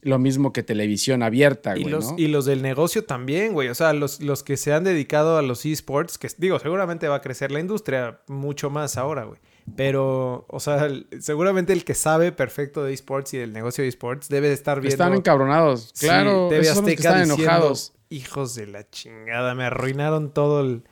lo 0.06 0.20
mismo 0.20 0.54
que 0.54 0.64
televisión 0.64 1.22
abierta, 1.24 1.76
Y 1.78 1.82
güey. 1.82 1.92
los, 1.94 2.12
¿no? 2.12 2.18
y 2.18 2.28
los 2.28 2.46
del 2.46 2.62
negocio 2.62 3.04
también, 3.04 3.52
güey. 3.54 3.68
O 3.70 3.76
sea, 3.76 3.92
los, 3.92 4.22
los 4.22 4.44
que 4.44 4.56
se 4.56 4.72
han 4.72 4.84
dedicado 4.86 5.38
a 5.38 5.42
los 5.42 5.66
esports, 5.66 6.18
que 6.18 6.30
digo, 6.38 6.60
seguramente 6.60 7.08
va 7.10 7.16
a 7.16 7.22
crecer 7.22 7.52
la 7.52 7.60
industria 7.60 8.22
mucho 8.28 8.70
más 8.70 8.96
ahora, 8.98 9.26
güey. 9.26 9.40
Pero, 9.76 10.46
o 10.48 10.60
sea, 10.60 10.86
el- 10.86 11.08
seguramente 11.20 11.74
el 11.74 11.84
que 11.84 11.96
sabe 11.96 12.32
perfecto 12.32 12.84
de 12.84 12.94
esports 12.94 13.34
y 13.34 13.38
del 13.40 13.52
negocio 13.52 13.82
de 13.84 13.88
esports 13.90 14.30
debe 14.30 14.48
de 14.48 14.54
estar 14.54 14.80
viendo. 14.80 14.94
Están 14.94 15.14
encabronados. 15.16 15.90
Sí, 15.94 16.06
Claro, 16.06 16.48
TV 16.50 16.62
esos 16.62 16.76
son 16.76 16.86
los 16.86 16.90
que 16.94 17.02
están 17.02 17.20
diciendo, 17.24 17.44
enojados. 17.44 17.94
Hijos 18.10 18.54
de 18.56 18.68
la 18.68 18.88
chingada, 18.90 19.56
me 19.56 19.64
arruinaron 19.66 20.32
todo 20.34 20.62
el. 20.62 20.84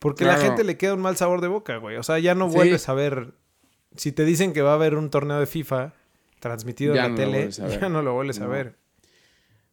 Porque 0.00 0.24
la 0.24 0.36
gente 0.36 0.64
le 0.64 0.76
queda 0.76 0.94
un 0.94 1.00
mal 1.00 1.16
sabor 1.16 1.40
de 1.40 1.46
boca, 1.48 1.76
güey. 1.78 1.96
O 1.96 2.02
sea, 2.02 2.18
ya 2.18 2.34
no 2.34 2.48
Sí. 2.50 2.56
vuelves 2.56 2.88
a 2.88 2.94
ver. 2.94 3.34
Si 3.96 4.10
te 4.12 4.24
dicen 4.24 4.52
que 4.52 4.60
va 4.60 4.72
a 4.72 4.74
haber 4.74 4.96
un 4.96 5.08
torneo 5.08 5.38
de 5.40 5.46
FIFA 5.46 5.94
transmitido 6.46 6.94
Ya 6.94 7.06
en 7.06 7.12
la 7.12 7.16
tele, 7.16 7.50
ya 7.80 7.88
no 7.88 8.02
lo 8.02 8.14
vuelves 8.14 8.40
a 8.40 8.46
ver. 8.46 8.76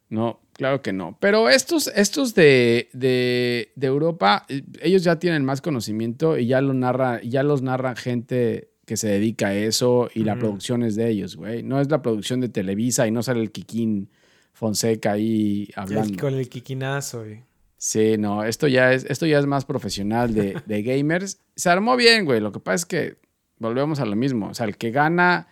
No, 0.10 0.42
claro 0.54 0.82
que 0.82 0.94
no. 0.94 1.18
Pero 1.20 1.50
estos, 1.50 1.88
estos 1.88 2.36
de, 2.36 2.90
de, 2.94 3.72
de 3.76 3.88
Europa, 3.88 4.46
ellos 4.82 5.04
ya 5.04 5.18
tienen 5.18 5.44
más 5.44 5.62
conocimiento 5.62 6.38
y 6.38 6.46
ya 6.46 6.62
lo 6.62 6.74
narra, 6.74 7.22
ya 7.24 7.42
los 7.42 7.64
narra 7.64 7.96
gente 7.96 8.70
que 8.86 8.98
se 8.98 9.08
dedica 9.08 9.48
a 9.48 9.56
eso 9.56 10.10
y 10.14 10.24
la 10.24 10.38
producción 10.38 10.84
es 10.84 10.96
de 10.96 11.10
ellos, 11.10 11.36
güey. 11.36 11.64
No 11.64 11.80
es 11.80 11.90
la 11.90 12.02
producción 12.02 12.42
de 12.42 12.50
Televisa 12.50 13.08
y 13.08 13.12
no 13.12 13.24
sale 13.24 13.42
el 13.42 13.52
Kikín 13.52 14.10
Fonseca 14.52 15.14
ahí 15.14 15.70
hablando. 15.76 16.22
con 16.22 16.34
el 16.36 16.50
quiquinazo, 16.50 17.22
güey. 17.22 17.42
Sí, 17.78 18.18
no, 18.18 18.44
esto 18.44 18.68
ya 18.68 18.94
es, 18.94 19.06
esto 19.10 19.26
ya 19.26 19.40
es 19.40 19.46
más 19.46 19.66
profesional 19.66 20.34
de, 20.34 20.62
de 20.66 20.84
gamers. 20.84 21.40
Se 21.56 21.70
armó 21.70 21.96
bien, 21.96 22.26
güey. 22.26 22.40
Lo 22.40 22.52
que 22.52 22.60
pasa 22.60 22.76
es 22.76 22.86
que 22.86 23.18
volvemos 23.58 24.00
a 24.00 24.06
lo 24.06 24.16
mismo. 24.16 24.50
O 24.50 24.54
sea, 24.54 24.66
el 24.68 24.78
que 24.78 24.92
gana 24.92 25.48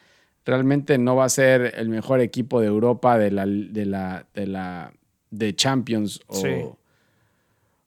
realmente 0.46 0.98
no 0.98 1.16
va 1.16 1.26
a 1.26 1.30
ser 1.30 1.74
el 1.78 1.90
mejor 1.90 2.20
equipo 2.22 2.60
de 2.62 2.68
Europa 2.68 3.18
de 3.18 3.32
la, 3.32 3.46
de 3.46 3.86
la, 3.86 4.28
de 4.34 4.48
la, 4.48 4.94
de 5.30 5.56
Champions 5.56 6.20
o, 6.28 6.36
Sí. 6.36 6.50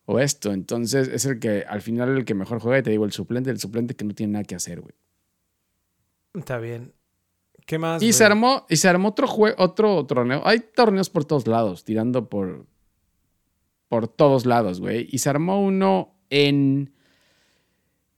o 0.06 0.18
esto. 0.20 0.52
Entonces 0.52 1.08
es 1.08 1.24
el 1.26 1.38
que 1.40 1.64
al 1.68 1.82
final 1.82 2.16
el 2.16 2.24
que 2.24 2.34
mejor 2.34 2.60
juega, 2.60 2.78
y 2.78 2.82
te 2.82 2.90
digo, 2.90 3.04
el 3.04 3.12
suplente, 3.12 3.50
el 3.50 3.58
suplente 3.58 3.94
que 3.96 4.04
no 4.04 4.14
tiene 4.14 4.34
nada 4.34 4.44
que 4.44 4.54
hacer, 4.54 4.80
güey. 4.80 4.94
Está 6.34 6.58
bien. 6.58 6.92
¿Qué 7.66 7.78
más? 7.78 8.02
Y 8.02 8.06
güey? 8.06 8.12
se 8.12 8.24
armó, 8.24 8.66
y 8.68 8.76
se 8.76 8.88
armó 8.88 9.08
otro 9.08 9.26
jue- 9.26 9.54
otro 9.58 10.04
torneo. 10.06 10.42
Hay 10.44 10.60
torneos 10.60 11.08
por 11.10 11.24
todos 11.24 11.46
lados, 11.46 11.84
tirando 11.84 12.28
por, 12.28 12.66
por 13.88 14.06
todos 14.08 14.44
lados, 14.44 14.80
güey. 14.80 15.08
Y 15.10 15.18
se 15.18 15.30
armó 15.30 15.62
uno 15.64 16.14
en, 16.28 16.92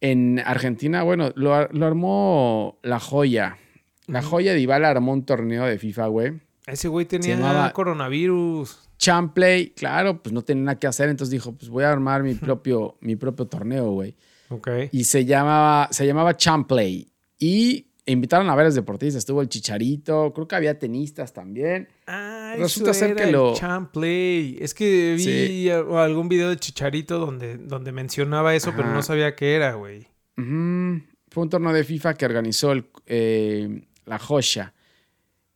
en 0.01 0.41
Argentina. 0.41 1.03
Bueno, 1.05 1.31
lo 1.37 1.55
armó 1.55 2.79
La 2.83 2.99
Joya. 2.99 3.57
La. 4.07 4.23
Joya 4.23 4.53
de 4.53 4.61
Ibala 4.61 4.91
armó 4.91 5.13
un 5.13 5.25
torneo 5.25 5.65
de 5.65 5.79
FIFA, 5.79 6.07
güey. 6.07 6.33
Ese 6.67 6.89
güey 6.89 7.07
tenía 7.07 7.37
llamaba- 7.37 7.73
coronavirus. 7.73 8.79
Champlay, 8.99 9.71
claro, 9.71 10.23
pues 10.23 10.33
no 10.33 10.43
tenía 10.43 10.65
nada 10.65 10.79
que 10.79 10.87
hacer, 10.87 11.09
entonces 11.11 11.31
dijo, 11.31 11.53
pues 11.53 11.69
voy 11.69 11.85
a 11.85 11.93
armar 11.93 12.23
mi 12.23 12.35
propio, 12.35 12.97
mi 13.01 13.17
propio 13.17 13.47
torneo, 13.47 13.91
güey. 13.93 14.17
Ok. 14.49 14.69
Y 14.93 15.05
se 15.05 15.25
llamaba, 15.25 15.89
se 15.91 16.07
llamaba 16.07 16.37
Champlay. 16.37 17.09
Y 17.39 17.89
invitaron 18.07 18.49
a 18.49 18.55
varios 18.55 18.75
deportistas. 18.75 19.19
Estuvo 19.19 19.43
el 19.43 19.49
Chicharito, 19.49 20.33
creo 20.33 20.49
que 20.49 20.55
había 20.57 20.79
tenistas 20.79 21.33
también. 21.33 21.89
Ah, 22.07 22.55
Resulta 22.57 22.93
eso 22.93 23.01
ser 23.01 23.17
que 23.17 23.31
lo- 23.31 23.55
Champlay. 23.55 24.57
Es 24.61 24.73
que 24.73 25.15
vi 25.17 25.23
Sí. 25.25 25.69
algún 25.71 26.29
video 26.29 26.49
de 26.49 26.57
Chicharito 26.57 27.19
donde, 27.19 27.59
donde 27.59 27.93
mencionaba 27.93 28.55
eso, 28.55 28.73
pero 28.77 28.91
no 28.93 29.03
sabía 29.03 29.35
qué 29.37 29.57
era, 29.57 29.75
güey. 29.75 30.07
Fue 30.37 31.43
un 31.43 31.51
torneo 31.51 31.73
de 31.73 31.85
FIFA 31.85 32.15
que 32.15 32.25
organizó 32.25 32.73
el, 32.73 32.87
eh, 33.07 33.83
la 34.07 34.19
Joya. 34.19 34.73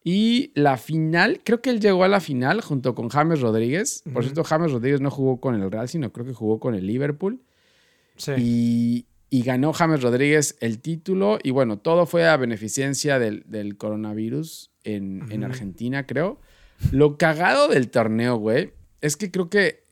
Y 0.02 0.50
la 0.54 0.76
final, 0.78 1.40
creo 1.44 1.60
que 1.60 1.70
él 1.70 1.80
llegó 1.80 2.04
a 2.04 2.08
la 2.08 2.20
final 2.20 2.60
junto 2.62 2.94
con 2.94 3.08
James 3.10 3.40
Rodríguez. 3.40 4.02
Por 4.12 4.22
cierto, 4.24 4.44
James 4.44 4.72
Rodríguez 4.72 5.00
no 5.00 5.10
jugó 5.10 5.40
con 5.40 5.54
el 5.54 5.70
Real, 5.70 5.88
sino 5.88 6.10
creo 6.12 6.24
que 6.26 6.32
jugó 6.32 6.58
con 6.58 6.74
el 6.74 6.86
Liverpool. 6.86 7.42
Sí. 8.16 8.32
Y, 8.38 9.06
y 9.28 9.42
ganó 9.42 9.72
James 9.74 10.02
Rodríguez 10.02 10.56
el 10.60 10.80
título. 10.80 11.38
Y 11.42 11.50
bueno, 11.50 11.78
todo 11.78 12.06
fue 12.06 12.26
a 12.26 12.36
beneficencia 12.38 13.18
del, 13.18 13.44
del 13.46 13.76
coronavirus 13.76 14.70
en. 14.84 15.44
Argentina, 15.44 16.06
creo. 16.06 16.40
Lo 16.92 17.18
cagado 17.18 17.68
del 17.68 17.90
torneo, 17.90 18.36
güey, 18.36 18.72
es 19.02 19.18
que 19.18 19.30
creo 19.30 19.50
que 19.50 19.84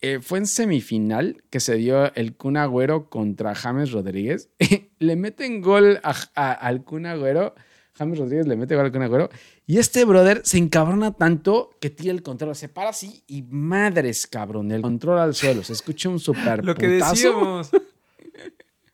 eh, 0.00 0.20
fue 0.22 0.38
en 0.38 0.46
semifinal 0.46 1.42
que 1.50 1.58
se 1.58 1.74
dio 1.74 2.14
el 2.14 2.36
Kun 2.36 2.56
Agüero 2.56 3.10
contra 3.10 3.56
James 3.56 3.90
Rodríguez. 3.90 4.48
le 5.00 5.16
meten 5.16 5.60
gol 5.60 5.98
a- 6.04 6.14
a- 6.36 6.52
al 6.52 6.84
Kun 6.84 7.06
Agüero. 7.06 7.54
James 8.00 8.18
Rodríguez 8.18 8.46
le 8.46 8.56
mete 8.56 8.74
gol 8.76 8.90
Kun 8.90 9.02
Agüero. 9.02 9.28
Y 9.66 9.76
este 9.76 10.06
brother 10.06 10.40
se 10.42 10.56
encabrona 10.56 11.12
tanto 11.12 11.76
que 11.80 11.90
tira 11.90 12.12
el 12.12 12.22
control. 12.22 12.56
Se 12.56 12.70
para 12.70 12.88
así 12.88 13.22
y 13.26 13.42
madres, 13.42 14.26
cabrón. 14.26 14.72
El 14.72 14.80
control 14.80 15.18
al 15.18 15.34
suelo. 15.34 15.62
Se 15.62 15.74
escucha 15.74 16.08
un 16.08 16.18
super 16.18 16.64
Lo 16.64 16.74
que 16.74 16.88
putazo. 16.88 17.10
decíamos. 17.12 17.70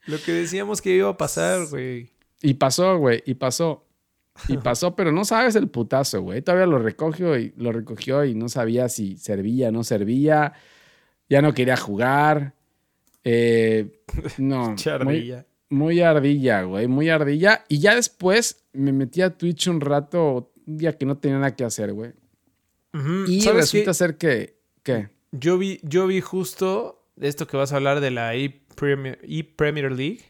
Lo 0.06 0.18
que 0.18 0.32
decíamos 0.32 0.82
que 0.82 0.90
iba 0.90 1.08
a 1.08 1.16
pasar, 1.16 1.68
güey. 1.68 2.10
Y 2.42 2.54
pasó, 2.54 2.98
güey, 2.98 3.22
y 3.26 3.34
pasó. 3.34 3.84
Y 4.48 4.56
pasó, 4.56 4.96
pero 4.96 5.12
no 5.12 5.24
sabes 5.24 5.54
el 5.54 5.68
putazo, 5.68 6.22
güey. 6.22 6.42
Todavía 6.42 6.66
lo 6.66 6.80
recogió 6.80 7.38
y 7.38 7.54
lo 7.56 7.70
recogió 7.70 8.24
y 8.24 8.34
no 8.34 8.48
sabía 8.48 8.88
si 8.88 9.16
servía, 9.18 9.70
no 9.70 9.84
servía. 9.84 10.52
Ya 11.28 11.42
no 11.42 11.54
quería 11.54 11.76
jugar. 11.76 12.54
Eh, 13.22 14.02
no. 14.38 14.66
muy, 14.70 14.76
Chardilla. 14.76 15.46
Muy 15.68 16.00
ardilla, 16.00 16.62
güey. 16.62 16.86
Muy 16.86 17.08
ardilla. 17.10 17.64
Y 17.68 17.78
ya 17.78 17.94
después 17.94 18.64
me 18.72 18.92
metí 18.92 19.22
a 19.22 19.30
Twitch 19.36 19.68
un 19.68 19.80
rato, 19.80 20.52
un 20.66 20.76
día 20.78 20.96
que 20.96 21.06
no 21.06 21.18
tenía 21.18 21.38
nada 21.38 21.56
que 21.56 21.64
hacer, 21.64 21.92
güey. 21.92 22.12
Y 23.26 23.42
¿Sabes 23.42 23.72
resulta 23.72 23.90
qué? 23.90 23.94
ser 23.94 24.16
que. 24.16 24.56
¿Qué? 24.82 25.08
Yo 25.32 25.58
vi, 25.58 25.80
yo 25.82 26.06
vi 26.06 26.20
justo 26.20 27.04
esto 27.20 27.46
que 27.46 27.56
vas 27.56 27.72
a 27.72 27.76
hablar 27.76 28.00
de 28.00 28.10
la 28.10 28.34
E-Premier, 28.34 29.18
E-Premier 29.22 29.92
League. 29.92 30.20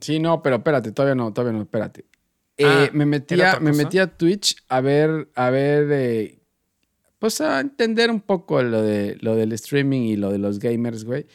Sí, 0.00 0.18
no, 0.18 0.42
pero 0.42 0.56
espérate, 0.56 0.92
todavía 0.92 1.14
no, 1.14 1.32
todavía 1.32 1.56
no, 1.56 1.62
espérate. 1.62 2.04
Eh, 2.56 2.64
Ah, 2.66 2.88
me, 2.92 3.02
¿era 3.02 3.06
metía, 3.06 3.60
me 3.60 3.72
metí 3.72 3.98
a 3.98 4.06
Twitch 4.16 4.56
a 4.68 4.80
ver, 4.80 5.28
a 5.34 5.50
ver, 5.50 5.88
eh, 5.92 6.38
pues 7.18 7.40
a 7.40 7.60
entender 7.60 8.10
un 8.10 8.20
poco 8.20 8.62
lo, 8.62 8.82
de, 8.82 9.16
lo 9.20 9.36
del 9.36 9.52
streaming 9.52 10.02
y 10.02 10.16
lo 10.16 10.30
de 10.32 10.38
los 10.38 10.58
gamers, 10.58 11.04
güey. 11.04 11.26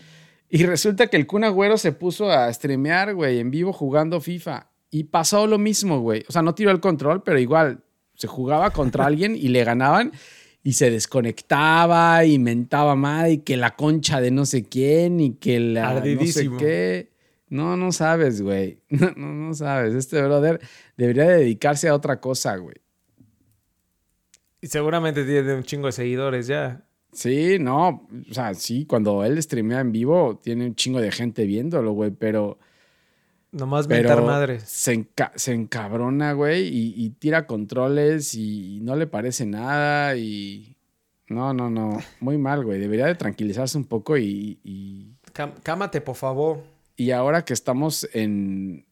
Y 0.56 0.68
resulta 0.68 1.08
que 1.08 1.18
el 1.18 1.26
Kun 1.26 1.46
Agüero 1.46 1.80
se 1.80 1.94
puso 1.94 2.30
a 2.30 2.54
streamear, 2.54 3.16
güey, 3.16 3.40
en 3.40 3.50
vivo 3.50 3.74
jugando 3.74 4.22
FIFA. 4.22 4.70
Y 4.92 5.06
pasó 5.06 5.48
lo 5.48 5.58
mismo, 5.58 6.00
güey. 6.00 6.24
O 6.30 6.32
sea, 6.32 6.44
no 6.44 6.54
tiró 6.54 6.70
el 6.70 6.80
control, 6.80 7.24
pero 7.24 7.40
igual 7.40 7.84
se 8.14 8.28
jugaba 8.28 8.70
contra 8.70 9.06
alguien 9.08 9.36
y 9.36 9.48
le 9.48 9.64
ganaban 9.64 10.12
y 10.62 10.74
se 10.74 10.92
desconectaba 10.92 12.24
y 12.26 12.38
mentaba 12.38 12.94
mal 12.96 13.32
y 13.32 13.38
que 13.40 13.58
la 13.58 13.76
concha 13.76 14.22
de 14.22 14.30
no 14.30 14.46
sé 14.46 14.64
quién 14.64 15.20
y 15.20 15.34
que 15.38 15.60
la 15.60 15.86
no 15.86 15.90
sé 15.90 15.98
Ardidísimo. 15.98 16.58
qué. 16.60 17.10
No, 17.50 17.76
no 17.76 17.92
sabes, 17.92 18.44
güey. 18.44 18.78
No, 18.92 19.12
no, 19.16 19.34
no 19.34 19.54
sabes. 19.56 19.96
Este 19.96 20.22
brother 20.22 20.62
debería 20.96 21.26
dedicarse 21.26 21.88
a 21.88 21.96
otra 21.96 22.20
cosa, 22.22 22.58
güey. 22.58 22.76
Y 24.62 24.68
seguramente 24.68 25.26
tiene 25.26 25.56
un 25.56 25.64
chingo 25.64 25.88
de 25.88 25.94
seguidores 25.94 26.46
ya. 26.46 26.86
Sí, 27.14 27.58
no. 27.60 28.08
O 28.30 28.34
sea, 28.34 28.54
sí, 28.54 28.86
cuando 28.86 29.24
él 29.24 29.42
streamea 29.42 29.80
en 29.82 29.92
vivo, 29.92 30.40
tiene 30.44 30.66
un 30.66 30.76
chingo 30.76 31.00
de 31.00 31.12
gente 31.12 31.46
viéndolo, 31.46 31.92
güey, 31.94 32.12
pero. 32.12 32.58
Nomás 33.52 33.88
mentar 33.88 34.24
madres. 34.24 34.64
Se, 34.64 34.94
enca- 34.98 35.32
se 35.36 35.54
encabrona, 35.54 36.34
güey, 36.34 36.68
y, 36.68 36.94
y 36.98 37.10
tira 37.12 37.46
controles 37.46 38.34
y, 38.34 38.80
no 38.82 38.96
le 38.96 39.06
parece 39.08 39.46
nada 39.46 40.16
y. 40.18 40.76
No, 41.30 41.54
no, 41.54 41.70
no. 41.70 42.00
Muy 42.20 42.38
mal, 42.38 42.66
güey. 42.66 42.80
Debería 42.80 43.06
de 43.06 43.16
tranquilizarse 43.16 43.78
un 43.78 43.86
poco 43.86 44.18
y, 44.18 44.58
y, 44.64 45.08
Cám- 45.34 45.54
cámate, 45.64 46.02
por 46.02 46.16
favor. 46.16 46.64
y 46.98 47.12
ahora 47.12 47.46
que 47.46 47.54
estamos 47.54 48.08
en, 48.14 48.86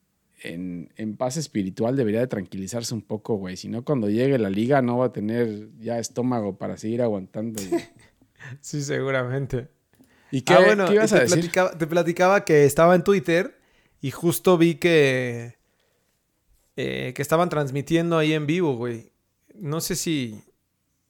en, 0.44 0.92
en 0.96 1.18
paz 1.18 1.38
espiritual, 1.38 1.96
debería 1.96 2.20
de 2.22 2.28
tranquilizarse 2.28 2.94
un 2.94 3.02
poco, 3.02 3.36
güey. 3.36 3.58
Si 3.58 3.68
no, 3.68 3.84
cuando 3.84 4.10
llegue 4.10 4.38
la 4.40 4.50
liga 4.50 4.82
no 4.82 5.00
va 5.00 5.08
a 5.08 5.12
tener 5.12 5.70
ya 5.80 5.98
estómago 6.00 6.58
para 6.58 6.78
seguir 6.78 7.02
aguantando. 7.02 7.62
güey. 7.70 7.82
Sí, 8.62 8.82
seguramente. 8.84 9.70
¿Y 10.32 10.42
qué, 10.42 10.54
ah, 10.54 10.62
bueno, 10.66 10.86
qué 10.88 10.94
ibas 10.94 11.12
te 11.12 11.18
a 11.18 11.20
decir? 11.22 11.36
Platicaba, 11.36 11.78
te 11.78 11.88
platicaba 11.88 12.46
que 12.46 12.66
estaba 12.66 12.96
en 12.96 13.04
Twitter 13.04 13.60
y 14.00 14.12
justo 14.12 14.58
vi 14.58 14.76
que, 14.76 15.58
eh, 16.78 17.14
que 17.16 17.22
estaban 17.22 17.50
transmitiendo 17.50 18.18
ahí 18.18 18.34
en 18.34 18.48
vivo, 18.48 18.76
güey. 18.76 19.12
No 19.54 19.82
sé 19.82 19.96
si, 19.96 20.42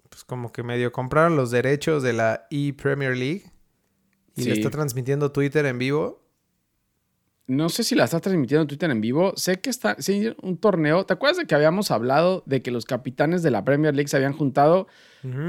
pues 0.10 0.24
como 0.24 0.52
que 0.52 0.64
medio 0.64 0.92
compraron 0.92 1.36
los 1.36 1.52
derechos 1.52 2.04
de 2.04 2.14
la 2.14 2.48
E-Premier 2.50 3.16
League 3.16 3.44
Y 4.36 4.46
le 4.46 4.54
está 4.54 4.70
transmitiendo 4.70 5.32
Twitter 5.32 5.66
en 5.66 5.78
vivo. 5.78 6.21
No 7.51 7.67
sé 7.67 7.84
si 7.84 7.96
la 7.96 8.05
está 8.05 8.22
transmitiendo 8.22 8.65
Twitter 8.65 8.89
en 8.89 9.01
vivo. 9.01 9.34
Sé 9.36 9.60
que 9.60 9.70
está 9.70 9.98
sí, 10.00 10.29
un 10.41 10.55
torneo. 10.55 11.05
¿Te 11.05 11.12
acuerdas 11.12 11.38
de 11.38 11.46
que 11.46 11.53
habíamos 11.53 11.91
hablado 11.91 12.43
de 12.46 12.62
que 12.62 12.72
los 12.72 12.86
capitanes 12.86 13.43
de 13.43 13.51
la 13.51 13.65
Premier 13.65 13.93
League 13.93 14.08
se 14.08 14.15
habían 14.15 14.31
juntado 14.31 14.88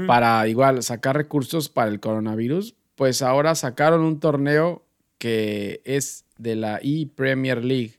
para 0.05 0.45
igual 0.49 0.83
sacar 0.83 1.15
recursos 1.15 1.69
para 1.69 1.89
el 1.89 2.01
coronavirus? 2.01 2.75
Pues 2.95 3.21
ahora 3.21 3.55
sacaron 3.55 4.01
un 4.01 4.19
torneo 4.19 4.83
que 5.17 5.81
es 5.85 6.25
de 6.37 6.57
la 6.57 6.81
E-Premier 6.83 7.63
League. 7.63 7.93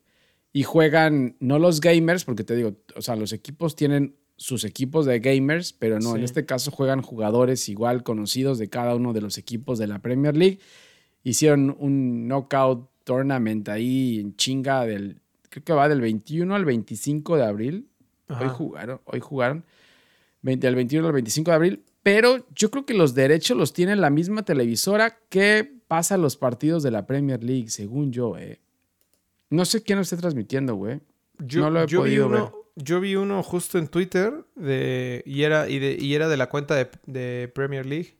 Y 0.52 0.64
juegan 0.64 1.36
no 1.40 1.58
los 1.58 1.80
gamers, 1.80 2.26
porque 2.26 2.44
te 2.44 2.56
digo, 2.56 2.76
o 2.96 3.00
sea, 3.00 3.16
los 3.16 3.32
equipos 3.32 3.74
tienen 3.74 4.16
sus 4.36 4.64
equipos 4.64 5.06
de 5.06 5.18
gamers, 5.20 5.72
pero 5.72 5.98
no, 5.98 6.14
en 6.14 6.24
este 6.24 6.44
caso 6.44 6.70
juegan 6.70 7.00
jugadores 7.00 7.70
igual 7.70 8.02
conocidos 8.02 8.58
de 8.58 8.68
cada 8.68 8.96
uno 8.96 9.14
de 9.14 9.22
los 9.22 9.38
equipos 9.38 9.78
de 9.78 9.86
la 9.86 10.00
Premier 10.00 10.36
League. 10.36 10.58
Hicieron 11.22 11.74
un 11.78 12.28
knockout 12.28 12.90
tournament 13.04 13.68
ahí 13.68 14.18
en 14.20 14.36
chinga 14.36 14.84
del, 14.84 15.20
creo 15.50 15.64
que 15.64 15.72
va 15.72 15.88
del 15.88 16.00
21 16.00 16.54
al 16.54 16.64
25 16.64 17.36
de 17.36 17.44
abril. 17.44 17.88
Hoy 18.28 18.48
jugaron, 18.48 19.00
hoy 19.04 19.20
jugaron, 19.20 19.64
20, 20.42 20.66
del 20.66 20.74
21 20.74 21.06
al 21.06 21.12
25 21.12 21.50
de 21.50 21.54
abril, 21.54 21.84
pero 22.02 22.46
yo 22.54 22.70
creo 22.70 22.84
que 22.84 22.94
los 22.94 23.14
derechos 23.14 23.56
los 23.56 23.72
tiene 23.72 23.96
la 23.96 24.10
misma 24.10 24.44
televisora 24.44 25.18
que 25.28 25.70
pasa 25.86 26.16
los 26.16 26.36
partidos 26.36 26.82
de 26.82 26.90
la 26.90 27.06
Premier 27.06 27.44
League, 27.44 27.68
según 27.68 28.12
yo, 28.12 28.36
eh. 28.36 28.60
No 29.50 29.64
sé 29.64 29.82
quién 29.82 29.98
lo 29.98 30.02
esté 30.02 30.16
transmitiendo, 30.16 30.74
güey. 30.74 31.00
Yo, 31.38 31.60
no 31.60 31.70
lo 31.70 31.82
he 31.82 31.86
podido 31.86 32.28
ver 32.28 32.64
yo 32.76 33.00
vi 33.00 33.16
uno 33.16 33.42
justo 33.42 33.78
en 33.78 33.88
Twitter 33.88 34.44
de, 34.56 35.22
y, 35.26 35.42
era, 35.42 35.68
y, 35.68 35.78
de, 35.78 35.96
y 35.98 36.14
era 36.14 36.28
de 36.28 36.36
la 36.36 36.48
cuenta 36.48 36.88
de, 37.06 37.48
Premier 37.54 37.86
League. 37.86 38.16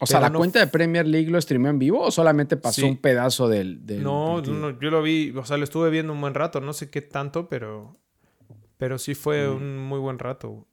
O 0.00 0.06
sea, 0.06 0.20
¿la 0.20 0.32
cuenta 0.32 0.58
de 0.58 0.66
Premier 0.66 1.06
League 1.06 1.30
lo 1.30 1.40
streamó 1.40 1.68
en 1.68 1.78
vivo 1.78 2.00
o 2.00 2.10
solamente 2.10 2.56
pasó 2.56 2.86
un 2.86 2.96
pedazo 2.96 3.48
del, 3.48 3.80
no, 4.02 4.40
no, 4.40 4.80
yo 4.80 4.90
lo 4.90 5.02
vi, 5.02 5.30
o 5.36 5.44
sea, 5.44 5.56
lo 5.56 5.64
estuve 5.64 5.90
viendo 5.90 6.12
un 6.12 6.20
buen 6.20 6.34
rato, 6.34 6.60
no 6.60 6.72
sé 6.72 6.90
qué 6.90 7.02
tanto, 7.02 7.48
pero, 7.48 7.96
pero 8.78 8.98
sí 8.98 9.14
fue 9.14 9.46
mm. 9.46 9.56
un 9.56 9.78
muy 9.78 9.98
buen 9.98 10.18
rato. 10.18 10.66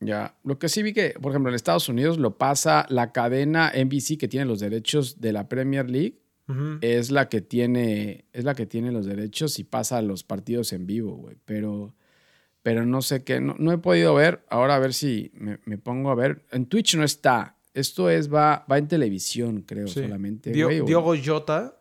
Ya, 0.00 0.36
lo 0.44 0.58
que 0.58 0.68
sí 0.68 0.82
vi 0.82 0.92
que, 0.92 1.14
por 1.20 1.32
ejemplo, 1.32 1.50
en 1.50 1.54
Estados 1.54 1.88
Unidos 1.88 2.18
lo 2.18 2.36
pasa 2.36 2.84
la 2.90 3.12
cadena 3.12 3.72
NBC 3.74 4.18
que 4.18 4.28
tiene 4.28 4.44
los 4.44 4.60
derechos 4.60 5.20
de 5.20 5.32
la 5.32 5.48
Premier 5.48 5.88
League 5.88 6.20
es 6.80 7.10
la 7.10 7.28
que 7.28 7.40
tiene 7.40 8.24
es 8.32 8.44
la 8.44 8.54
que 8.54 8.66
tiene 8.66 8.92
los 8.92 9.04
derechos 9.04 9.58
y 9.58 9.64
pasa 9.64 10.00
los 10.00 10.22
partidos 10.22 10.72
en 10.72 10.86
vivo, 10.86 11.16
güey. 11.16 11.36
Pero, 11.44 11.96
pero 12.62 12.86
no 12.86 13.02
sé 13.02 13.24
qué, 13.24 13.40
no, 13.40 13.72
he 13.72 13.78
podido 13.78 14.14
ver. 14.14 14.44
Ahora 14.48 14.76
a 14.76 14.78
ver 14.78 14.94
si 14.94 15.32
me, 15.34 15.78
pongo 15.78 16.10
a 16.10 16.14
ver. 16.14 16.44
En 16.52 16.66
Twitch 16.66 16.94
no 16.96 17.02
está. 17.02 17.55
Esto 17.76 18.08
es, 18.08 18.32
va, 18.32 18.64
va 18.70 18.78
en 18.78 18.88
televisión, 18.88 19.60
creo, 19.60 19.86
solamente. 19.86 20.50
Diego 20.50 21.14
Jota. 21.22 21.78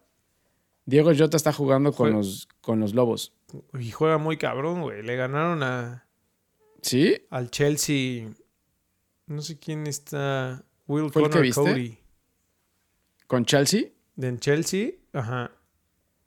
Diego 0.85 1.11
Jota 1.17 1.37
está 1.37 1.53
jugando 1.53 1.93
con, 1.93 2.11
los, 2.11 2.47
con 2.59 2.79
los 2.79 2.93
Lobos. 2.93 3.33
Y 3.79 3.91
juega 3.91 4.17
muy 4.17 4.37
cabrón, 4.37 4.81
güey. 4.81 5.03
Le 5.03 5.15
ganaron 5.15 5.63
a. 5.63 6.05
¿Sí? 6.81 7.15
Al 7.29 7.49
Chelsea. 7.49 8.29
No 9.27 9.41
sé 9.41 9.57
quién 9.57 9.87
está. 9.87 10.65
Will 10.85 11.11
Connor 11.11 11.53
Cody. 11.53 11.97
¿Con 13.27 13.45
Chelsea? 13.45 13.85
de 14.17 14.37
Chelsea, 14.37 14.91
ajá. 15.13 15.51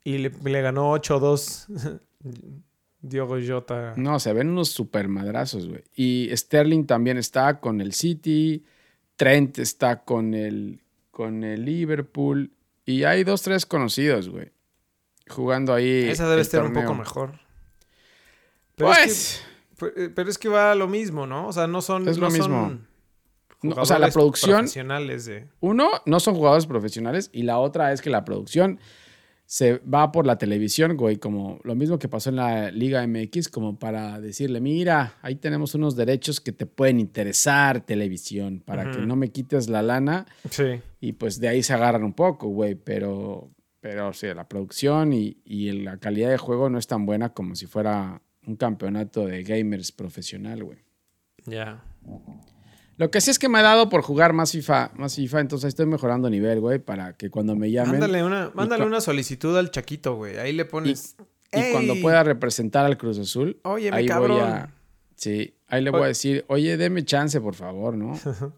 Y 0.03 0.17
le, 0.17 0.61
ganó 0.61 0.95
8-2 0.95 1.99
Diogo 3.01 3.37
Jota. 3.45 3.93
No, 3.97 4.19
se 4.19 4.33
ven 4.33 4.49
unos 4.49 4.69
super 4.69 5.07
madrazos, 5.07 5.67
güey. 5.67 5.83
Y 5.95 6.29
Sterling 6.35 6.85
también 6.85 7.17
está 7.17 7.59
con 7.59 7.81
el 7.81 7.93
City. 7.93 8.65
Trent 9.19 9.59
está 9.59 10.03
con 10.03 10.33
el, 10.33 10.79
con 11.11 11.43
el 11.43 11.65
Liverpool. 11.65 12.51
Y 12.85 13.03
hay 13.03 13.25
dos, 13.25 13.41
tres 13.41 13.65
conocidos, 13.65 14.29
güey. 14.29 14.53
Jugando 15.27 15.73
ahí. 15.73 16.07
Esa 16.09 16.29
debe 16.29 16.41
estar 16.41 16.63
un 16.63 16.71
poco 16.71 16.95
mejor. 16.95 17.33
Pero 18.75 18.91
pues. 18.91 19.43
Es 19.75 19.77
que, 19.77 20.05
eh, 20.05 20.09
pero 20.09 20.29
es 20.29 20.37
que 20.37 20.47
va 20.47 20.71
a 20.71 20.75
lo 20.75 20.87
mismo, 20.87 21.27
¿no? 21.27 21.47
O 21.47 21.53
sea, 21.53 21.67
no 21.67 21.81
son. 21.81 22.07
Es 22.07 22.17
lo 22.17 22.29
mismo 22.29 22.79
o 23.75 23.85
sea, 23.85 23.99
la 23.99 24.09
producción. 24.09 24.59
Profesionales 24.59 25.25
de... 25.25 25.47
Uno, 25.59 25.89
no 26.05 26.19
son 26.19 26.35
jugadores 26.35 26.65
profesionales. 26.65 27.29
Y 27.33 27.43
la 27.43 27.59
otra 27.59 27.91
es 27.91 28.01
que 28.01 28.09
la 28.09 28.23
producción 28.23 28.79
se 29.49 29.79
va 29.79 30.11
por 30.11 30.27
la 30.27 30.37
televisión, 30.37 30.95
güey, 30.95 31.17
como 31.17 31.59
lo 31.63 31.73
mismo 31.73 31.97
que 31.97 32.07
pasó 32.07 32.29
en 32.29 32.35
la 32.35 32.69
Liga 32.69 33.05
MX, 33.07 33.49
como 33.49 33.79
para 33.79 34.21
decirle, 34.21 34.61
mira, 34.61 35.15
ahí 35.23 35.37
tenemos 35.37 35.73
unos 35.73 35.95
derechos 35.95 36.39
que 36.39 36.51
te 36.51 36.67
pueden 36.67 36.99
interesar, 36.99 37.81
televisión, 37.81 38.61
para 38.63 38.91
que 38.91 38.99
no 38.99 39.15
me 39.15 39.29
quites 39.31 39.67
la 39.67 39.81
lana. 39.81 40.27
Sí. 40.51 40.79
Y 41.01 41.13
pues 41.13 41.39
de 41.39 41.47
ahí 41.47 41.63
se 41.63 41.73
agarran 41.73 42.03
un 42.03 42.13
poco, 42.13 42.49
güey, 42.49 42.75
pero, 42.75 43.49
pero 43.79 44.13
sí, 44.13 44.27
la 44.35 44.47
producción 44.47 45.13
y, 45.13 45.37
y 45.43 45.71
la 45.71 45.97
calidad 45.97 46.29
de 46.29 46.37
juego 46.37 46.69
no 46.69 46.77
es 46.77 46.85
tan 46.85 47.07
buena 47.07 47.33
como 47.33 47.55
si 47.55 47.65
fuera 47.65 48.21
un 48.45 48.55
campeonato 48.55 49.25
de 49.25 49.41
gamers 49.41 49.91
profesional, 49.91 50.63
güey. 50.63 50.77
Ya. 51.47 51.83
Lo 52.99 53.09
que 53.09 53.21
sí 53.21 53.31
es 53.31 53.39
que 53.39 53.47
me 53.47 53.59
ha 53.59 53.61
dado 53.61 53.87
por 53.87 54.01
jugar 54.01 54.33
más 54.33 54.51
FIFA, 54.51 54.91
más 54.95 55.15
FIFA, 55.15 55.39
entonces 55.39 55.69
estoy 55.69 55.85
mejorando 55.85 56.29
nivel, 56.29 56.59
güey, 56.59 56.79
para 56.79 57.13
que 57.13 57.29
cuando 57.29 57.55
me 57.55 57.71
llamen. 57.71 57.93
Mándale 57.93 58.25
una, 58.25 58.51
mándale 58.53 58.85
una 58.85 58.99
solicitud 58.99 59.57
al 59.57 59.71
Chaquito, 59.71 60.15
güey. 60.17 60.37
Ahí 60.37 60.51
le 60.51 60.65
pones. 60.65 61.15
Y, 61.53 61.71
cuando 61.71 61.95
pueda 62.01 62.25
representar 62.25 62.85
al 62.85 62.97
Cruz 62.97 63.17
Azul, 63.17 63.57
oye, 63.63 63.89
ahí 63.93 64.05
voy 64.09 64.39
a. 64.39 64.75
Sí, 65.15 65.53
ahí 65.69 65.81
le 65.81 65.91
voy 65.91 66.03
a 66.03 66.07
decir, 66.07 66.43
oye, 66.49 66.75
deme 66.75 67.05
chance, 67.05 67.39
por 67.39 67.55
favor, 67.55 67.95
¿no? 67.95 68.19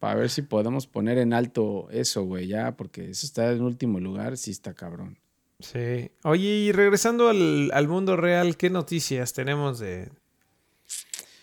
para 0.00 0.16
ver 0.16 0.30
si 0.30 0.42
podemos 0.42 0.88
poner 0.88 1.16
en 1.18 1.32
alto 1.32 1.86
eso, 1.92 2.24
güey, 2.24 2.48
ya, 2.48 2.76
porque 2.76 3.10
eso 3.10 3.26
está 3.26 3.52
en 3.52 3.62
último 3.62 4.00
lugar, 4.00 4.38
sí 4.38 4.50
está 4.50 4.74
cabrón. 4.74 5.20
Sí. 5.60 6.10
Oye, 6.24 6.48
y 6.48 6.72
regresando 6.72 7.28
al, 7.28 7.70
al 7.72 7.86
mundo 7.86 8.16
real, 8.16 8.56
¿qué 8.56 8.70
noticias 8.70 9.34
tenemos 9.34 9.78
de. 9.78 10.10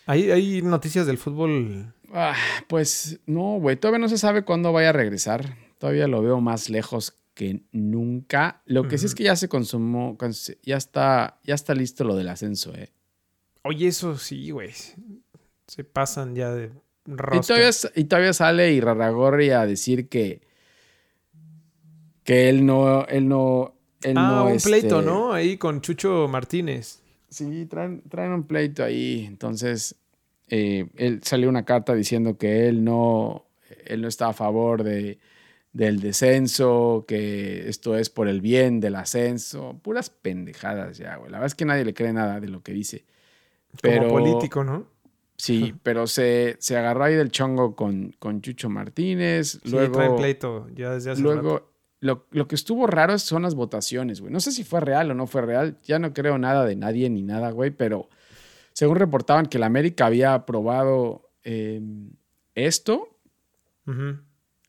¿Hay, 0.06 0.30
¿Hay 0.30 0.62
noticias 0.62 1.06
del 1.06 1.18
fútbol 1.18 1.92
Ah, 2.12 2.34
pues 2.68 3.20
no, 3.26 3.58
güey, 3.58 3.76
todavía 3.76 3.98
no 3.98 4.08
se 4.08 4.18
sabe 4.18 4.42
cuándo 4.42 4.72
vaya 4.72 4.90
a 4.90 4.92
regresar. 4.92 5.56
Todavía 5.78 6.08
lo 6.08 6.22
veo 6.22 6.40
más 6.40 6.70
lejos 6.70 7.18
que 7.34 7.62
nunca. 7.72 8.62
Lo 8.64 8.88
que 8.88 8.98
sí 8.98 9.06
es 9.06 9.14
que 9.14 9.24
ya 9.24 9.36
se 9.36 9.48
consumó, 9.48 10.16
ya 10.62 10.76
está, 10.76 11.38
ya 11.44 11.54
está 11.54 11.74
listo 11.74 12.04
lo 12.04 12.16
del 12.16 12.28
ascenso, 12.28 12.74
eh. 12.74 12.90
Oye, 13.62 13.88
eso 13.88 14.16
sí, 14.16 14.50
güey. 14.50 14.72
Se 15.66 15.84
pasan 15.84 16.34
ya 16.34 16.52
de 16.52 16.70
Y 17.06 17.40
todavía, 17.40 17.70
y 17.94 18.04
todavía 18.04 18.32
sale 18.32 18.72
Irarragorri 18.72 19.50
a 19.50 19.66
decir 19.66 20.08
que 20.08 20.40
que 22.22 22.48
él 22.48 22.66
no, 22.66 23.06
él 23.06 23.28
no, 23.28 23.74
él 24.02 24.16
ah, 24.18 24.42
un 24.42 24.58
pleito, 24.58 24.98
este 25.00 25.10
¿no? 25.10 25.32
Ahí 25.32 25.58
con 25.58 25.80
Chucho 25.80 26.26
Martínez. 26.28 27.00
Sí, 27.36 27.66
traen, 27.66 28.00
traen 28.08 28.32
un 28.32 28.44
pleito 28.44 28.82
ahí. 28.82 29.26
Entonces, 29.28 29.94
eh, 30.48 30.88
él 30.96 31.20
salió 31.22 31.50
una 31.50 31.66
carta 31.66 31.94
diciendo 31.94 32.38
que 32.38 32.66
él 32.66 32.82
no, 32.82 33.44
él 33.84 34.00
no 34.00 34.08
está 34.08 34.28
a 34.28 34.32
favor 34.32 34.82
de, 34.82 35.18
del 35.74 36.00
descenso, 36.00 37.04
que 37.06 37.68
esto 37.68 37.94
es 37.94 38.08
por 38.08 38.26
el 38.26 38.40
bien 38.40 38.80
del 38.80 38.94
ascenso. 38.94 39.78
Puras 39.82 40.08
pendejadas 40.08 40.96
ya, 40.96 41.16
güey. 41.16 41.30
La 41.30 41.36
verdad 41.36 41.48
es 41.48 41.54
que 41.54 41.66
nadie 41.66 41.84
le 41.84 41.92
cree 41.92 42.14
nada 42.14 42.40
de 42.40 42.48
lo 42.48 42.62
que 42.62 42.72
dice. 42.72 43.04
Pero, 43.82 44.08
Como 44.08 44.20
político, 44.20 44.64
¿no? 44.64 44.86
Sí, 45.36 45.74
pero 45.82 46.06
se, 46.06 46.56
se 46.58 46.78
agarró 46.78 47.04
ahí 47.04 47.16
del 47.16 47.30
chongo 47.30 47.76
con, 47.76 48.14
con 48.18 48.40
Chucho 48.40 48.70
Martínez. 48.70 49.60
Sí, 49.62 49.70
luego, 49.70 50.16
pleito 50.16 50.70
ya 50.74 50.94
desde 50.94 51.10
hace 51.10 51.20
Luego, 51.20 51.70
Lo, 52.00 52.26
lo, 52.30 52.46
que 52.46 52.54
estuvo 52.54 52.86
raro 52.86 53.18
son 53.18 53.42
las 53.42 53.54
votaciones, 53.54 54.20
güey. 54.20 54.32
No 54.32 54.40
sé 54.40 54.52
si 54.52 54.64
fue 54.64 54.80
real 54.80 55.10
o 55.10 55.14
no 55.14 55.26
fue 55.26 55.42
real. 55.42 55.78
Ya 55.84 55.98
no 55.98 56.12
creo 56.12 56.38
nada 56.38 56.64
de 56.64 56.76
nadie 56.76 57.08
ni 57.08 57.22
nada, 57.22 57.50
güey, 57.50 57.70
pero 57.70 58.08
según 58.76 58.96
reportaban 58.96 59.46
que 59.46 59.58
la 59.58 59.64
América 59.64 60.04
había 60.04 60.34
aprobado 60.34 61.30
em, 61.44 62.10
esto. 62.54 63.18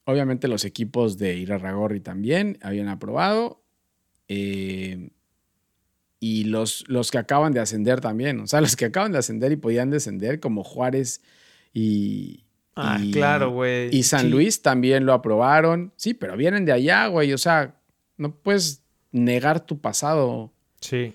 Obviamente 0.06 0.48
los 0.48 0.63
equipos 0.63 1.18
de 1.18 1.36
Irarragorri 1.36 2.00
también 2.00 2.58
habían 2.62 2.88
aprobado. 2.88 3.62
Em, 4.30 5.10
y 6.22 6.46
los, 6.46 6.86
los 6.88 7.12
que 7.12 7.18
acaban 7.18 7.52
de 7.52 7.60
ascender 7.60 8.00
también. 8.00 8.40
O 8.40 8.48
sea, 8.48 8.62
los 8.62 8.78
que 8.78 8.86
acaban 8.86 9.12
de 9.12 9.18
ascender 9.18 9.52
y 9.52 9.58
podían 9.58 9.90
descender, 9.90 10.40
como 10.40 10.63
Juárez 10.63 11.22
y. 11.74 12.46
Ah, 12.78 13.00
claro, 13.12 13.52
güey. 13.52 13.96
Y 13.96 14.04
San 14.04 14.30
Luis 14.30 14.62
también 14.62 15.06
lo 15.06 15.13
aprobaron. 15.13 15.92
Sí, 15.96 16.13
pero 16.13 16.38
vienen 16.38 16.66
de 16.66 16.72
allá, 16.72 17.08
güey. 17.08 17.34
O 17.34 17.38
sea, 17.38 17.76
no 18.18 18.36
puedes 18.36 18.84
negar 19.12 19.66
tu 19.66 19.80
pasado. 19.80 20.54
Sí. 20.80 21.13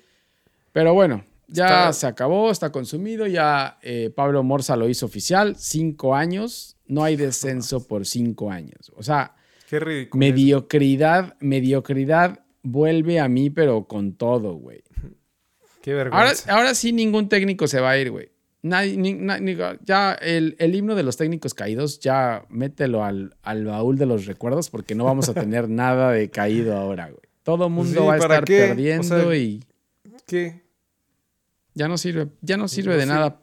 Pero 0.73 0.95
bueno, 0.95 1.25
ya 1.47 1.93
se 1.93 2.07
acabó, 2.07 2.51
está 2.51 2.73
consumido, 2.73 3.27
ya 3.27 3.79
eh, 3.83 4.11
Pablo 4.15 4.43
Morza 4.43 4.77
lo 4.77 4.89
hizo 4.89 5.07
oficial, 5.07 5.57
cinco 5.57 6.15
años, 6.15 6.77
no 6.87 7.05
hay 7.05 7.17
descenso 7.17 7.87
por 7.87 8.07
cinco 8.07 8.51
años. 8.51 8.91
O 8.97 9.03
sea, 9.03 9.35
Qué 9.69 10.09
mediocridad, 10.15 11.37
mediocridad 11.41 12.41
vuelve 12.63 13.21
a 13.21 13.29
mí, 13.29 13.51
pero 13.51 13.87
con 13.87 14.15
todo, 14.15 14.55
güey. 14.55 14.83
Qué 15.83 15.95
vergüenza. 15.95 16.51
Ahora, 16.51 16.61
ahora 16.61 16.75
sí 16.75 16.93
ningún 16.93 17.29
técnico 17.29 17.67
se 17.67 17.81
va 17.81 17.91
a 17.91 17.99
ir, 17.99 18.11
güey. 18.11 18.31
Ya 18.63 20.13
el, 20.15 20.75
himno 20.75 20.95
de 20.95 21.03
los 21.03 21.17
técnicos 21.17 21.55
caídos, 21.55 21.99
ya 22.01 22.45
mételo 22.49 23.05
al, 23.05 23.37
al, 23.43 23.65
baúl 23.65 23.99
de 23.99 24.07
los 24.07 24.27
recuerdos 24.27 24.71
porque 24.71 24.95
no 24.95 25.05
vamos 25.05 25.29
a 25.29 25.35
tener 25.35 25.69
nada 25.69 26.13
de 26.13 26.31
caído 26.31 26.77
ahora, 26.77 27.07
güey. 27.07 27.23
Todo 27.43 27.67
el 27.67 27.73
mundo 27.73 28.07
va 28.07 28.15
a 28.15 28.19
estar 28.19 28.45
perdiendo 28.45 29.35
y. 29.35 29.65
¿Qué? 30.27 30.63
Ya 31.75 31.89
no 31.89 31.99
sirve, 31.99 32.29
ya 32.41 32.57
no 32.57 32.69
sirve 32.69 32.97
de 32.97 33.07
nada. 33.07 33.41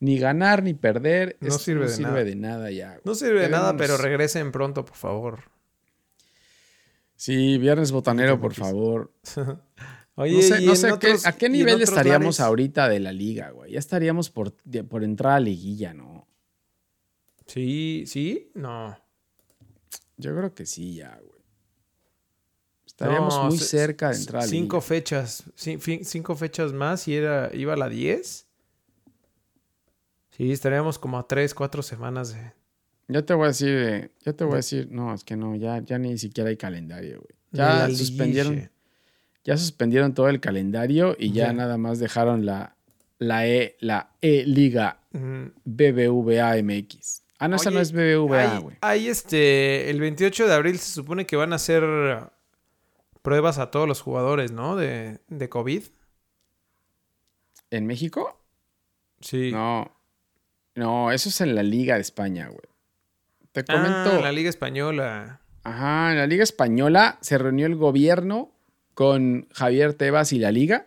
Ni 0.00 0.18
ganar 0.18 0.62
ni 0.62 0.74
perder. 0.74 1.36
No 1.40 1.50
sirve, 1.52 1.84
no 1.84 1.90
de, 1.90 1.96
sirve 1.96 2.10
nada. 2.10 2.24
de 2.24 2.34
nada 2.34 2.70
ya. 2.70 3.00
No 3.04 3.14
sirve 3.14 3.42
de 3.42 3.48
nada, 3.48 3.76
pero 3.76 3.96
regresen 3.96 4.50
pronto, 4.52 4.84
por 4.84 4.96
favor. 4.96 5.42
Sí, 7.14 7.58
viernes 7.58 7.92
botanero, 7.92 8.40
por 8.40 8.54
favor. 8.54 9.12
Oye, 10.18 10.60
no 10.62 10.74
sé, 10.74 10.88
a 11.24 11.32
qué 11.32 11.48
nivel 11.48 11.80
estaríamos 11.80 12.40
ahorita 12.40 12.88
de 12.88 12.98
la 12.98 13.12
liga, 13.12 13.50
güey. 13.50 13.72
Ya 13.72 13.78
estaríamos 13.78 14.30
por, 14.30 14.52
por 14.88 15.04
entrar 15.04 15.34
a 15.34 15.40
liguilla, 15.40 15.94
¿no? 15.94 16.26
Sí, 17.46 18.02
sí, 18.06 18.50
no. 18.54 18.98
Yo 20.16 20.36
creo 20.36 20.52
que 20.52 20.66
sí, 20.66 20.96
ya, 20.96 21.16
güey. 21.24 21.40
Estaríamos 22.84 23.44
muy 23.44 23.58
cerca 23.58 24.10
de 24.10 24.16
entrar 24.16 24.42
a 24.42 24.46
liguilla. 24.46 24.62
Cinco 24.62 24.80
fechas, 24.80 25.44
cinco 25.54 26.34
fechas 26.34 26.72
más 26.72 27.06
y 27.06 27.14
era, 27.14 27.50
iba 27.54 27.74
a 27.74 27.76
la 27.76 27.88
10. 27.88 28.48
Sí, 30.36 30.50
estaríamos 30.50 30.98
como 30.98 31.16
a 31.16 31.28
tres, 31.28 31.54
cuatro 31.54 31.80
semanas 31.80 32.34
de. 32.34 32.52
Ya 33.06 33.24
te 33.24 33.34
voy 33.34 33.44
a 33.44 33.48
decir, 33.48 34.10
ya 34.24 34.32
te 34.32 34.42
voy 34.42 34.54
a 34.54 34.56
decir, 34.56 34.88
no, 34.90 35.14
es 35.14 35.22
que 35.22 35.36
no, 35.36 35.54
ya, 35.54 35.78
ya 35.78 35.96
ni 35.98 36.18
siquiera 36.18 36.50
hay 36.50 36.56
calendario, 36.56 37.20
güey. 37.20 37.38
Ya 37.52 37.88
suspendieron, 37.88 38.68
ya 39.48 39.56
suspendieron 39.56 40.12
todo 40.12 40.28
el 40.28 40.40
calendario 40.40 41.16
y 41.18 41.32
ya, 41.32 41.54
nada 41.54 41.78
más 41.78 41.98
dejaron 41.98 42.44
la, 42.44 42.76
la 43.18 43.48
E, 43.48 43.78
la 43.80 44.10
E 44.20 44.44
Liga 44.44 45.00
BBVA 45.10 46.62
MX. 46.62 47.22
Ah, 47.38 47.48
no, 47.48 47.56
esa 47.56 47.70
no 47.70 47.80
es 47.80 47.92
BBVA, 47.92 48.58
güey. 48.58 48.76
Ahí 48.82 49.08
este, 49.08 49.88
el 49.88 50.00
28 50.00 50.48
de 50.48 50.52
abril 50.52 50.78
se 50.78 50.92
supone 50.92 51.24
que 51.24 51.36
van 51.36 51.54
a 51.54 51.56
hacer 51.56 51.82
pruebas 53.22 53.56
a 53.56 53.70
todos 53.70 53.88
los 53.88 54.02
jugadores, 54.02 54.52
¿no? 54.52 54.76
De, 54.76 55.20
de 55.28 55.48
COVID. 55.48 55.84
¿En 57.70 57.86
México? 57.86 58.38
Sí. 59.22 59.50
No. 59.50 59.96
No, 60.74 61.10
eso 61.10 61.30
es 61.30 61.40
en 61.40 61.54
la 61.54 61.62
Liga 61.62 61.94
de 61.94 62.02
España, 62.02 62.48
güey. 62.48 62.68
Te 63.52 63.60
ah, 63.60 63.64
comento. 63.64 64.18
en 64.18 64.24
la 64.24 64.32
Liga 64.32 64.50
Española. 64.50 65.40
Ajá, 65.62 66.12
en 66.12 66.18
la 66.18 66.26
Liga 66.26 66.42
Española 66.42 67.16
se 67.22 67.38
reunió 67.38 67.64
el 67.64 67.76
gobierno 67.76 68.52
con 68.98 69.46
Javier 69.52 69.94
Tebas 69.94 70.32
y 70.32 70.40
la 70.40 70.50
liga. 70.50 70.84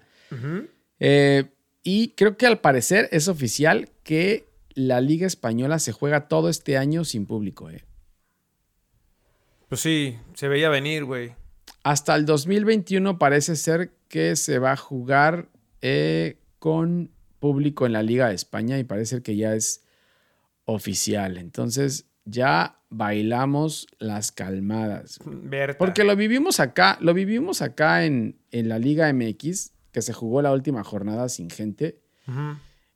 Eh, 0.99 1.45
y 1.81 2.09
creo 2.09 2.35
que 2.35 2.45
al 2.45 2.59
parecer 2.59 3.07
es 3.13 3.29
oficial 3.29 3.87
que 4.03 4.49
la 4.73 4.99
liga 4.99 5.25
española 5.25 5.79
se 5.79 5.93
juega 5.93 6.27
todo 6.27 6.49
este 6.49 6.77
año 6.77 7.05
sin 7.05 7.25
público. 7.25 7.69
Eh. 7.69 7.85
Pues 9.69 9.79
sí, 9.79 10.17
se 10.33 10.49
veía 10.49 10.67
venir, 10.67 11.05
güey. 11.05 11.35
Hasta 11.83 12.13
el 12.15 12.25
2021 12.25 13.17
parece 13.17 13.55
ser 13.55 13.91
que 14.09 14.35
se 14.35 14.59
va 14.59 14.73
a 14.73 14.77
jugar 14.77 15.47
eh, 15.81 16.35
con 16.59 17.11
público 17.39 17.85
en 17.85 17.93
la 17.93 18.03
Liga 18.03 18.27
de 18.27 18.35
España 18.35 18.77
y 18.77 18.83
parece 18.83 19.21
que 19.21 19.37
ya 19.37 19.55
es 19.55 19.85
oficial. 20.65 21.37
Entonces, 21.37 22.07
ya 22.25 22.80
bailamos 22.91 23.87
las 23.97 24.31
calmadas. 24.31 25.17
Porque 25.79 26.03
lo 26.03 26.15
vivimos 26.15 26.59
acá, 26.59 26.97
lo 27.01 27.13
vivimos 27.13 27.61
acá 27.63 28.05
en, 28.05 28.37
en, 28.51 28.69
la 28.69 28.77
Liga 28.77 29.11
MX, 29.11 29.71
que 29.91 30.01
se 30.01 30.13
jugó 30.13 30.41
la 30.41 30.51
última 30.51 30.83
jornada 30.83 31.27
sin 31.29 31.49
gente. 31.49 31.99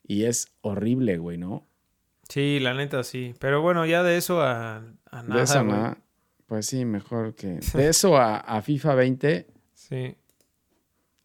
Y 0.03 0.25
es 0.25 0.49
horrible, 0.61 1.17
güey, 1.17 1.37
¿no? 1.37 1.67
Sí, 2.29 2.59
la 2.59 2.73
neta 2.73 3.03
sí. 3.03 3.33
Pero 3.39 3.61
bueno, 3.61 3.85
ya 3.85 4.03
de 4.03 4.17
eso 4.17 4.41
a, 4.41 4.77
a 5.09 5.23
nada. 5.23 5.35
De 5.35 5.43
eso 5.43 5.63
nada. 5.63 5.97
Pues 6.45 6.67
sí, 6.67 6.85
mejor 6.85 7.33
que. 7.33 7.59
De 7.73 7.89
eso 7.89 8.17
a, 8.17 8.37
a, 8.37 8.61
FIFA 8.61 8.95
20. 8.95 9.47
Sí. 9.73 10.15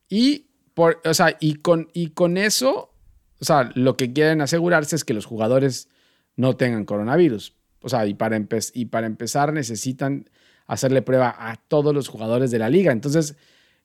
Y 0.09 0.47
por, 0.75 1.01
o 1.05 1.15
sea, 1.15 1.37
y 1.41 1.57
con, 1.57 1.91
y 1.93 2.11
con 2.11 2.37
eso, 2.37 2.95
o 3.41 3.45
sea, 3.45 3.71
lo 3.75 3.97
que 3.97 4.13
quieren 4.13 4.41
asegurarse 4.41 4.97
es 4.97 5.05
que 5.05 5.15
los 5.15 5.27
jugadores 5.27 5.89
no 6.37 6.57
tengan 6.57 6.85
coronavirus. 6.85 7.55
O 7.83 7.89
sea, 7.89 8.07
y 8.07 8.15
para, 8.15 8.41
y 8.75 8.85
para 8.87 9.07
empezar 9.07 9.53
necesitan 9.53 10.29
hacerle 10.67 11.03
prueba 11.03 11.35
a 11.37 11.57
todos 11.57 11.95
los 11.95 12.09
jugadores 12.09 12.51
de 12.51 12.59
la 12.59 12.69
liga. 12.69 12.93
Entonces, 12.93 13.37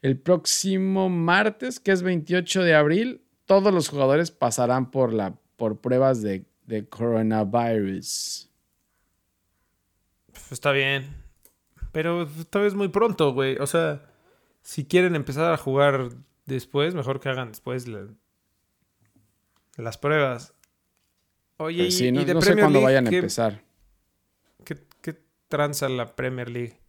el 0.01 0.19
próximo 0.19 1.09
martes, 1.09 1.79
que 1.79 1.91
es 1.91 2.03
28 2.03 2.61
de 2.61 2.75
abril, 2.75 3.21
todos 3.45 3.73
los 3.73 3.89
jugadores 3.89 4.31
pasarán 4.31 4.91
por, 4.91 5.13
la, 5.13 5.35
por 5.55 5.79
pruebas 5.79 6.21
de, 6.21 6.45
de 6.67 6.87
coronavirus. 6.87 8.51
Pues 10.31 10.51
está 10.51 10.71
bien. 10.71 11.23
Pero 11.91 12.27
todavía 12.49 12.67
es 12.67 12.75
muy 12.75 12.89
pronto, 12.89 13.33
güey. 13.33 13.57
O 13.57 13.65
sea, 13.65 14.05
si 14.61 14.85
quieren 14.85 15.15
empezar 15.15 15.51
a 15.51 15.57
jugar 15.57 16.09
después, 16.45 16.93
mejor 16.93 17.19
que 17.19 17.29
hagan 17.29 17.49
después 17.49 17.87
las 19.77 19.97
pruebas. 19.97 20.53
Oye, 21.57 21.85
pues 21.85 22.01
y, 22.01 22.11
no, 22.11 22.41
sé 22.41 22.55
cuándo 22.55 22.81
vayan 22.81 23.07
a 23.07 23.09
empezar 23.09 23.64
tranza 25.47 25.89
la 25.89 26.15
Premier 26.15 26.49
League? 26.49 26.79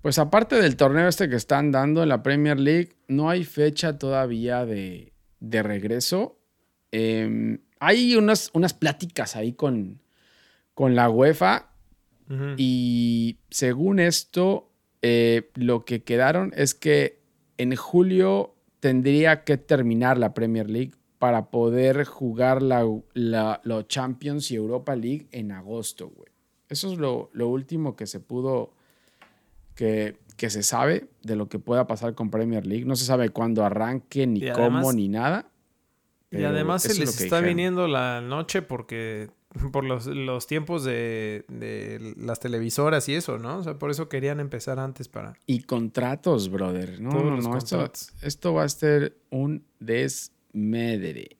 Pues 0.00 0.18
aparte 0.18 0.56
del 0.56 0.76
torneo 0.76 1.08
este 1.08 1.28
que 1.28 1.36
están 1.36 1.70
dando 1.70 2.02
en 2.02 2.08
la 2.08 2.22
Premier 2.22 2.58
League, 2.58 2.96
no 3.06 3.30
hay 3.30 3.44
fecha 3.44 3.98
todavía 3.98 4.66
de, 4.66 5.12
regreso. 5.40 6.40
Em, 6.90 7.60
hay 7.78 8.16
unas, 8.16 8.50
unas 8.52 8.74
pláticas 8.74 9.36
ahí 9.36 9.52
con, 9.52 10.02
con 10.74 10.94
la 10.94 11.08
UEFA 11.08 11.68
y 12.56 13.38
según 13.50 13.98
esto, 13.98 14.72
eh, 15.02 15.50
lo 15.54 15.84
que 15.84 16.02
quedaron 16.02 16.52
es 16.56 16.74
que 16.74 17.20
en 17.58 17.76
julio 17.76 18.54
tendría 18.80 19.44
que 19.44 19.58
terminar 19.58 20.16
la 20.16 20.32
Premier 20.32 20.70
League 20.70 20.92
para 21.18 21.50
poder 21.50 22.04
jugar 22.04 22.62
la, 22.62 22.88
la, 23.12 23.60
la 23.64 23.86
Champions 23.86 24.50
y 24.50 24.56
Europa 24.56 24.96
League 24.96 25.28
en 25.30 25.52
agosto, 25.52 26.08
güey. 26.08 26.32
Eso 26.72 26.90
es 26.90 26.98
lo, 26.98 27.28
último 27.46 27.96
que 27.96 28.06
se 28.06 28.18
pudo, 28.18 28.72
que, 29.74 30.16
que, 30.38 30.48
se 30.48 30.62
sabe 30.62 31.08
de 31.22 31.36
lo 31.36 31.48
que 31.48 31.58
pueda 31.58 31.86
pasar 31.86 32.14
con 32.14 32.30
Premier 32.30 32.66
League. 32.66 32.86
No 32.86 32.96
se 32.96 33.04
sabe 33.04 33.28
cuándo 33.28 33.62
arranque, 33.62 34.26
ni 34.26 34.50
cómo, 34.50 34.90
ni 34.92 35.08
nada. 35.08 35.50
Y 36.30 36.44
además 36.44 36.82
se 36.82 36.98
les 36.98 37.20
está 37.20 37.40
viniendo 37.40 37.86
la 37.86 38.22
noche 38.22 38.62
porque 38.62 39.28
por 39.72 39.84
los, 39.84 40.46
tiempos 40.46 40.84
de, 40.84 41.44
las 42.16 42.40
televisoras 42.40 43.06
y 43.10 43.14
eso, 43.14 43.38
¿no? 43.38 43.58
O 43.58 43.62
sea, 43.62 43.78
por 43.78 43.90
eso 43.90 44.08
querían 44.08 44.40
empezar 44.40 44.78
antes 44.78 45.08
para... 45.08 45.34
Y 45.46 45.64
contratos, 45.64 46.50
brother. 46.50 47.00
No, 47.02 47.10
no, 47.10 47.36
no. 47.36 47.58
Esto, 48.22 48.54
va 48.54 48.64
a 48.64 48.68
ser 48.70 49.18
un 49.28 49.66
desmedre. 49.78 51.36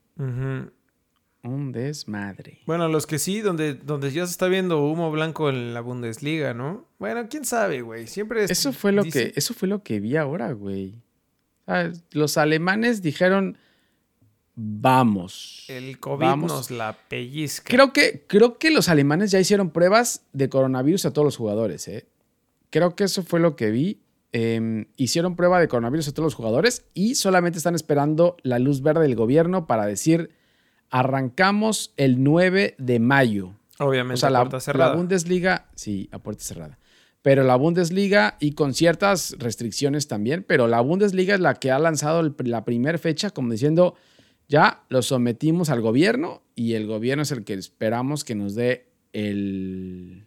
Un 1.44 1.72
desmadre. 1.72 2.60
Bueno, 2.66 2.86
los 2.88 3.06
que 3.06 3.18
sí, 3.18 3.40
donde, 3.40 3.74
donde 3.74 4.12
ya 4.12 4.24
se 4.26 4.32
está 4.32 4.46
viendo 4.46 4.84
humo 4.84 5.10
blanco 5.10 5.50
en 5.50 5.74
la 5.74 5.80
Bundesliga, 5.80 6.54
¿no? 6.54 6.86
Bueno, 7.00 7.26
quién 7.28 7.44
sabe, 7.44 7.82
güey. 7.82 8.06
Siempre 8.06 8.44
Eso 8.44 8.72
fue 8.72 8.92
lo 8.92 9.02
que 9.02 9.32
eso 9.34 9.52
fue 9.52 9.68
lo 9.68 9.82
que 9.82 9.98
vi 9.98 10.16
ahora, 10.16 10.52
güey. 10.52 11.02
Los 12.12 12.38
alemanes 12.38 13.02
dijeron 13.02 13.58
vamos. 14.54 15.64
El 15.68 15.98
COVID 15.98 16.26
nos 16.46 16.70
la 16.70 16.96
pellizca. 17.08 17.68
Creo 17.68 17.92
que, 17.92 18.24
creo 18.26 18.58
que 18.58 18.70
los 18.70 18.88
alemanes 18.88 19.30
ya 19.30 19.40
hicieron 19.40 19.70
pruebas 19.70 20.22
de 20.32 20.48
coronavirus 20.48 21.06
a 21.06 21.12
todos 21.12 21.24
los 21.24 21.36
jugadores, 21.36 21.88
¿eh? 21.88 22.06
Creo 22.70 22.94
que 22.94 23.04
eso 23.04 23.22
fue 23.22 23.40
lo 23.40 23.56
que 23.56 23.70
vi. 23.70 24.00
Em, 24.34 24.86
hicieron 24.96 25.36
prueba 25.36 25.60
de 25.60 25.68
coronavirus 25.68 26.08
a 26.08 26.12
todos 26.12 26.24
los 26.24 26.34
jugadores 26.34 26.86
y 26.94 27.16
solamente 27.16 27.58
están 27.58 27.74
esperando 27.74 28.36
la 28.42 28.58
luz 28.58 28.80
verde 28.80 29.02
del 29.02 29.14
gobierno 29.14 29.66
para 29.66 29.84
decir 29.84 30.30
Arrancamos 30.92 31.92
el 31.96 32.22
9 32.22 32.76
de 32.78 33.00
mayo. 33.00 33.54
Obviamente, 33.80 34.14
o 34.14 34.16
sea, 34.18 34.28
a 34.28 34.42
puerta 34.42 34.58
la, 34.58 34.60
cerrada. 34.60 34.90
La 34.90 34.96
Bundesliga, 34.96 35.68
sí, 35.74 36.08
a 36.12 36.20
puerta 36.20 36.44
cerrada. 36.44 36.78
Pero 37.22 37.44
la 37.44 37.56
Bundesliga 37.56 38.36
y 38.40 38.52
con 38.52 38.74
ciertas 38.74 39.34
restricciones 39.38 40.06
también, 40.06 40.44
pero 40.46 40.68
la 40.68 40.80
Bundesliga 40.80 41.34
es 41.34 41.40
la 41.40 41.54
que 41.54 41.70
ha 41.70 41.78
lanzado 41.78 42.22
la 42.22 42.64
primera 42.64 42.98
fecha 42.98 43.30
como 43.30 43.50
diciendo, 43.50 43.94
ya 44.48 44.84
lo 44.90 45.02
sometimos 45.02 45.70
al 45.70 45.80
gobierno 45.80 46.42
y 46.54 46.74
el 46.74 46.86
gobierno 46.86 47.22
es 47.22 47.32
el 47.32 47.44
que 47.44 47.54
esperamos 47.54 48.22
que 48.22 48.34
nos 48.34 48.54
dé 48.54 48.88
el 49.12 50.26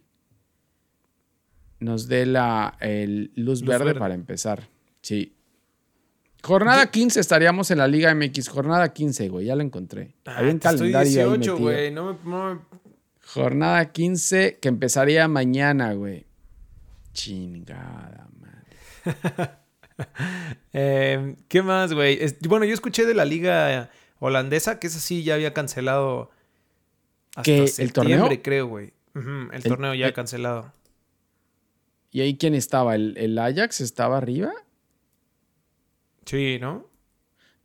nos 1.78 2.08
dé 2.08 2.26
la 2.26 2.76
luz, 3.36 3.62
verde, 3.62 3.94
para 3.94 4.14
empezar. 4.14 4.68
Sí. 5.02 5.35
Jornada 6.46 6.90
15 6.90 7.18
estaríamos 7.20 7.70
en 7.72 7.78
la 7.78 7.88
Liga 7.88 8.14
MX. 8.14 8.48
Jornada 8.48 8.92
15, 8.92 9.28
güey. 9.28 9.46
Ya 9.46 9.56
la 9.56 9.64
encontré. 9.64 10.14
Ah, 10.24 10.36
Había 10.38 10.52
un 10.52 10.58
calendario 10.60 11.30
18, 11.32 11.58
güey. 11.58 11.90
No 11.90 12.16
me, 12.24 12.60
Jornada 13.26 13.90
15 13.92 14.58
que 14.60 14.68
empezaría 14.68 15.26
mañana, 15.26 15.92
güey. 15.94 16.24
Chingada, 17.12 18.28
madre. 18.40 19.50
Em, 20.72 21.36
¿Qué 21.48 21.62
más, 21.62 21.92
güey? 21.94 22.20
Bueno, 22.48 22.64
yo 22.66 22.74
escuché 22.74 23.06
de 23.06 23.14
la 23.14 23.24
Liga 23.24 23.90
holandesa, 24.18 24.78
que 24.78 24.86
esa 24.88 25.00
sí 25.00 25.22
ya 25.24 25.34
había 25.34 25.54
cancelado 25.54 26.30
hasta 27.34 27.42
¿Qué, 27.42 27.64
el 27.78 27.92
torneo? 27.92 28.28
creo, 28.42 28.66
güey. 28.66 28.92
El- 29.52 29.62
torneo 29.62 29.94
ya 29.94 30.06
el- 30.06 30.12
cancelado. 30.12 30.72
¿Y 32.12 32.20
ahí 32.20 32.36
quién 32.36 32.54
estaba? 32.54 32.94
¿El, 32.94 33.16
el 33.18 33.38
Ajax 33.38 33.80
estaba 33.80 34.16
arriba? 34.18 34.52
Sí, 36.26 36.58
¿no? 36.60 36.86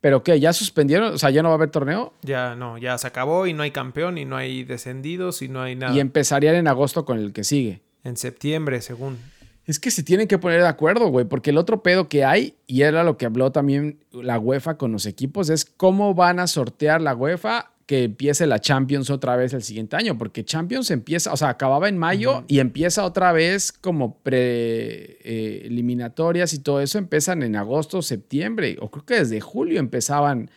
¿Pero 0.00 0.24
qué? 0.24 0.40
¿Ya 0.40 0.52
suspendieron? 0.52 1.14
O 1.14 1.18
sea, 1.18 1.30
¿ya 1.30 1.42
no 1.42 1.50
va 1.50 1.54
a 1.54 1.58
haber 1.58 1.70
torneo? 1.70 2.12
Ya 2.22 2.56
no, 2.56 2.78
ya 2.78 2.98
se 2.98 3.06
acabó 3.06 3.46
y 3.46 3.52
no 3.52 3.62
hay 3.62 3.70
campeón 3.70 4.18
y 4.18 4.24
no 4.24 4.36
hay 4.36 4.64
descendidos 4.64 5.42
y 5.42 5.48
no 5.48 5.62
hay 5.62 5.76
nada. 5.76 5.94
Y 5.94 6.00
empezarían 6.00 6.56
en 6.56 6.66
agosto 6.66 7.04
con 7.04 7.18
el 7.18 7.32
que 7.32 7.44
sigue. 7.44 7.82
En 8.02 8.16
septiembre, 8.16 8.80
según. 8.80 9.18
Es 9.64 9.78
que 9.78 9.92
se 9.92 10.02
tienen 10.02 10.26
que 10.26 10.38
poner 10.38 10.60
de 10.60 10.66
acuerdo, 10.66 11.06
güey, 11.06 11.24
porque 11.24 11.50
el 11.50 11.58
otro 11.58 11.84
pedo 11.84 12.08
que 12.08 12.24
hay, 12.24 12.56
y 12.66 12.82
era 12.82 13.04
lo 13.04 13.16
que 13.16 13.26
habló 13.26 13.52
también 13.52 14.00
la 14.10 14.40
UEFA 14.40 14.76
con 14.76 14.90
los 14.90 15.06
equipos, 15.06 15.50
es 15.50 15.64
cómo 15.64 16.14
van 16.14 16.40
a 16.40 16.48
sortear 16.48 17.00
la 17.00 17.14
UEFA 17.14 17.70
que 17.92 18.04
empiece 18.04 18.46
la 18.46 18.58
Champions 18.58 19.10
otra 19.10 19.36
vez 19.36 19.52
el 19.52 19.62
siguiente 19.62 19.96
año, 19.96 20.16
porque 20.16 20.46
Champions 20.46 20.90
empieza, 20.90 21.30
o 21.30 21.36
sea, 21.36 21.50
acababa 21.50 21.90
en 21.90 21.98
mayo 21.98 22.42
y 22.48 22.60
empieza 22.60 23.04
otra 23.04 23.32
vez 23.32 23.70
como 23.70 24.16
pre 24.22 25.18
eh, 25.22 25.68
y 25.70 26.58
todo 26.60 26.80
eso 26.80 26.96
empiezan 26.96 27.42
en 27.42 27.54
agosto, 27.54 28.00
septiembre, 28.00 28.78
o 28.80 28.90
creo 28.90 29.04
que 29.04 29.14
desde 29.16 29.42
julio 29.42 29.78
empezaban. 29.78 30.50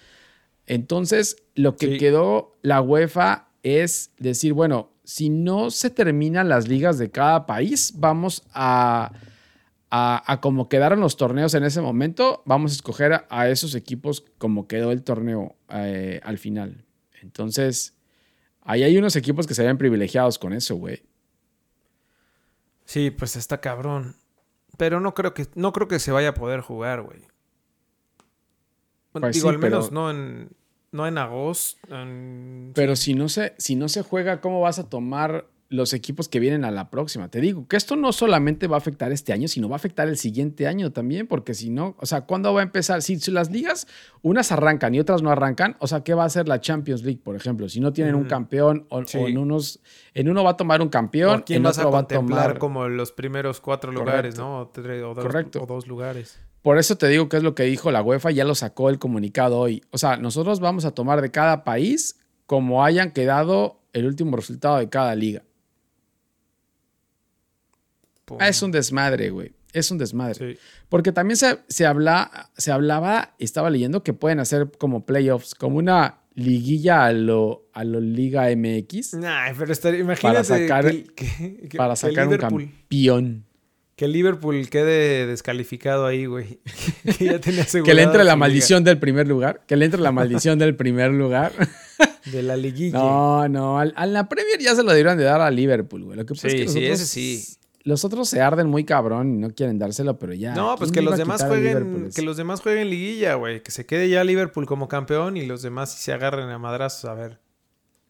Entonces, 0.65 1.35
lo 1.55 1.75
que 1.75 1.87
Sí. 1.87 1.97
quedó 1.97 2.55
la 2.61 2.79
UEFA 2.81 3.49
es 3.63 4.11
decir, 4.17 4.53
bueno, 4.53 4.93
si 5.03 5.27
no 5.29 5.71
se 5.71 5.89
terminan 5.89 6.47
las 6.47 6.69
ligas 6.69 6.97
de 6.97 7.11
cada 7.11 7.45
país, 7.45 7.95
vamos 7.97 8.43
a, 8.53 9.11
a, 9.91 10.31
a 10.31 10.39
como 10.39 10.69
quedaron 10.69 11.01
los 11.01 11.17
torneos 11.17 11.53
en 11.53 11.65
ese 11.65 11.81
momento, 11.81 12.43
vamos 12.45 12.71
a 12.71 12.75
escoger 12.75 13.11
a, 13.11 13.25
a 13.27 13.49
esos 13.49 13.75
equipos 13.75 14.23
como 14.37 14.69
quedó 14.69 14.93
el 14.93 15.03
torneo 15.03 15.57
eh, 15.67 16.21
al 16.23 16.37
final. 16.37 16.84
Entonces, 17.25 17.93
ahí 18.61 18.83
hay 18.83 18.97
unos 18.97 19.15
equipos 19.15 19.45
que 19.47 19.53
se 19.55 19.63
ven 19.63 19.77
privilegiados 19.77 20.39
con 20.39 20.53
eso, 20.53 20.75
güey. 20.75 21.03
Sí, 22.85 23.11
pues 23.11 23.35
está 23.35 23.59
cabrón. 23.59 24.15
Pero 24.77 24.99
no 24.99 25.13
creo 25.13 25.33
que, 25.33 25.47
no 25.55 25.73
creo 25.73 25.87
que 25.87 25.99
se 25.99 26.11
vaya 26.11 26.29
a 26.29 26.33
poder 26.33 26.61
jugar, 26.61 27.01
güey. 27.01 27.21
Pues 29.11 29.33
Digo, 29.35 29.49
sí, 29.49 29.55
al 29.55 29.59
menos 29.59 29.89
pero- 29.89 29.93
no 30.01 30.11
en. 30.11 30.49
No 30.91 31.05
en 31.07 31.17
agosto. 31.17 31.77
en- 31.93 32.71
Pero 32.73 32.95
si 32.95 33.15
no, 33.15 33.27
se, 33.27 33.53
si 33.57 33.75
no 33.75 33.89
se 33.89 34.01
juega, 34.01 34.39
¿cómo 34.39 34.61
vas 34.61 34.79
a 34.79 34.87
tomar 34.89 35.45
los 35.69 35.93
equipos 35.93 36.29
que 36.29 36.39
vienen 36.39 36.63
a 36.63 36.71
la 36.71 36.89
próxima? 36.89 37.29
Te 37.29 37.41
digo 37.41 37.67
que 37.67 37.75
esto 37.75 37.95
no 37.95 38.11
solamente 38.13 38.67
va 38.67 38.75
a 38.75 38.77
afectar 38.77 39.11
este 39.11 39.33
año, 39.33 39.47
sino 39.47 39.67
va 39.67 39.75
a 39.75 39.77
afectar 39.77 40.07
el 40.07 40.17
siguiente 40.17 40.67
año 40.67 40.91
también, 40.91 41.25
porque 41.27 41.53
si 41.53 41.69
no, 41.69 41.95
o 41.99 42.05
sea, 42.05 42.21
¿cuándo 42.21 42.53
va 42.53 42.59
a 42.61 42.63
empezar? 42.63 43.01
Si, 43.01 43.19
si 43.19 43.31
las 43.31 43.49
ligas, 43.51 43.87
unas 44.21 44.51
arrancan 44.51 44.93
y 44.93 44.99
otras 44.99 45.21
no 45.23 45.31
arrancan, 45.31 45.75
o 45.79 45.87
sea, 45.87 46.03
¿qué 46.03 46.13
va 46.13 46.23
a 46.23 46.27
hacer 46.27 46.47
la 46.47 46.61
Champions 46.61 47.03
League, 47.03 47.19
por 47.23 47.35
ejemplo? 47.35 47.67
Si 47.67 47.79
no 47.79 47.93
tienen 47.93 48.15
un 48.15 48.25
campeón 48.25 48.85
o, 48.89 49.03
Sí. 49.05 49.17
o 49.17 49.27
en 49.27 49.37
unos, 49.37 49.79
en 50.13 50.29
uno 50.29 50.43
va 50.43 50.51
a 50.51 50.57
tomar 50.57 50.81
un 50.81 50.87
¿O 50.87 50.91
campeón, 50.91 51.43
quién 51.45 51.57
en 51.57 51.63
vas 51.63 51.77
a 51.79 51.81
otro 51.81 51.91
va 51.93 51.99
a 51.99 52.07
tomar... 52.07 52.59
como 52.59 52.87
los 52.87 53.11
primeros 53.11 53.59
cuatro 53.59 53.91
Correcto. 53.91 54.05
lugares, 54.11 54.37
¿no? 54.37 54.59
O, 54.59 54.67
tres- 54.67 55.03
o 55.03 55.13
dos, 55.15 55.25
Correcto. 55.25 55.63
o 55.63 55.65
dos 55.65 55.87
lugares. 55.87 56.39
Por 56.61 56.77
eso 56.79 56.95
te 56.97 57.07
digo 57.07 57.29
que 57.29 57.37
es 57.37 57.43
lo 57.43 57.53
que 57.53 57.63
dijo 57.63 57.91
la 57.91 58.01
UEFA, 58.01 58.31
ya 58.31 58.43
lo 58.43 58.55
sacó 58.55 58.89
el 58.89 58.97
comunicado 58.97 59.59
hoy. 59.59 59.83
O 59.91 59.97
sea, 59.99 60.17
nosotros 60.17 60.59
vamos 60.59 60.85
a 60.85 60.91
tomar 60.91 61.21
de 61.21 61.29
cada 61.29 61.63
país 61.63 62.19
como 62.47 62.83
hayan 62.83 63.11
quedado 63.11 63.79
el 63.93 64.05
último 64.07 64.35
resultado 64.35 64.77
de 64.77 64.89
cada 64.89 65.13
liga. 65.15 65.43
Ah, 68.39 68.47
es 68.49 68.61
un 68.61 68.71
desmadre, 68.71 69.29
güey. 69.29 69.53
Es 69.73 69.91
un 69.91 69.97
desmadre. 69.97 70.53
Sí. 70.53 70.59
Porque 70.89 71.11
también 71.11 71.35
se, 71.37 71.59
se, 71.67 71.85
habla, 71.85 72.49
se 72.57 72.71
hablaba, 72.71 73.35
estaba 73.39 73.69
leyendo 73.69 74.03
que 74.03 74.13
pueden 74.13 74.39
hacer 74.39 74.71
como 74.77 75.05
playoffs, 75.05 75.53
como 75.53 75.77
una 75.77 76.19
liguilla 76.33 77.05
a 77.05 77.11
lo, 77.13 77.67
a 77.73 77.83
lo 77.83 77.99
Liga 78.01 78.47
MX 78.55 79.13
Nah, 79.15 79.53
pero 79.57 79.71
estaría, 79.71 79.99
imagínate 80.01 80.43
sacar- 80.43 80.85
que, 80.91 81.03
que- 81.15 81.67
que- 81.69 81.77
para 81.77 81.95
sacar 81.95 82.27
un 82.27 82.37
campeón. 82.37 83.45
que 83.95 84.07
Liverpool 84.07 84.69
quede 84.69 85.27
descalificado 85.27 86.05
ahí, 86.05 86.25
güey. 86.25 86.59
que 87.17 87.25
ya 87.25 87.39
tenía 87.39 87.65
Que 87.83 87.93
le 87.93 88.03
entre 88.03 88.23
la 88.23 88.35
maldición 88.35 88.83
del 88.83 88.97
primer 88.99 89.27
lugar. 89.27 89.61
Que 89.67 89.75
le 89.75 89.85
entre 89.85 90.01
la 90.01 90.11
maldición 90.11 90.57
del 90.59 90.75
primer 90.75 91.11
lugar. 91.11 91.53
de 92.31 92.43
la 92.43 92.55
liguilla. 92.57 92.97
No, 92.97 93.47
no. 93.49 93.79
al- 93.79 93.93
A 93.95 94.05
la 94.05 94.27
Premier 94.29 94.59
ya 94.59 94.73
se 94.75 94.83
lo 94.83 94.93
dieron 94.93 95.17
de 95.17 95.23
dar 95.25 95.41
a 95.41 95.51
Liverpool, 95.51 96.03
güey. 96.05 96.17
Lo 96.17 96.25
que 96.25 96.33
pasa 96.33 96.49
Sí, 96.49 96.55
es 96.57 96.61
que 96.63 96.67
sí, 96.69 96.85
ese 96.85 97.05
sí. 97.05 97.45
Los 97.85 98.03
otros 98.03 98.27
se 98.27 98.41
arden 98.41 98.67
muy 98.67 98.83
cabrón 98.83 99.35
y 99.35 99.37
no 99.37 99.51
quieren 99.51 99.79
dárselo, 99.79 100.19
pero 100.19 100.33
ya. 100.33 100.53
No, 100.55 100.75
pues 100.75 100.91
¿quién 100.91 101.05
que 101.05 101.09
los 101.11 101.17
demás 101.19 101.43
jueguen, 101.43 102.09
que 102.13 102.21
los 102.23 102.35
demás 102.35 102.59
jueguen 102.61 102.89
liguilla, 102.89 103.35
güey. 103.35 103.61
Que 103.63 103.71
se 103.71 103.85
quede 103.85 104.09
ya 104.09 104.23
Liverpool 104.23 104.65
como 104.65 104.87
campeón 104.87 105.37
y 105.37 105.45
los 105.45 105.61
demás 105.61 105.93
sí 105.93 106.01
se 106.03 106.11
agarren 106.11 106.49
a 106.49 106.57
madrazos, 106.57 107.05
a 107.05 107.13
ver. 107.13 107.39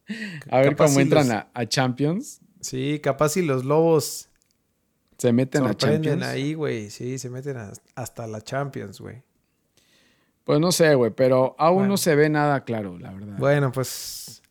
A 0.49 0.59
ver 0.59 0.75
cómo 0.75 0.99
entran 0.99 1.27
los- 1.27 1.35
a, 1.35 1.49
a 1.53 1.65
Champions. 1.67 2.39
Sí, 2.61 2.99
capaz 3.03 3.29
si 3.29 3.41
los 3.41 3.65
lobos 3.65 4.29
Se 5.17 5.33
meten 5.33 5.65
a 5.65 5.73
Champions. 5.75 6.23
ahí, 6.23 6.53
güey. 6.53 6.89
Sí, 6.89 7.19
se 7.19 7.29
meten 7.29 7.57
a- 7.57 7.73
hasta 7.95 8.27
la 8.27 8.39
Champions, 8.41 9.01
güey. 9.01 9.23
Pues 10.45 10.59
no 10.59 10.71
sé, 10.71 10.93
güey, 10.95 11.11
pero 11.11 11.55
aún 11.57 11.79
Bueno. 11.79 11.89
no 11.93 11.97
se 11.97 12.15
ve 12.15 12.29
nada 12.29 12.63
claro, 12.63 12.97
la 12.99 13.11
verdad. 13.11 13.35
Bueno, 13.39 13.71
pues 13.71 14.41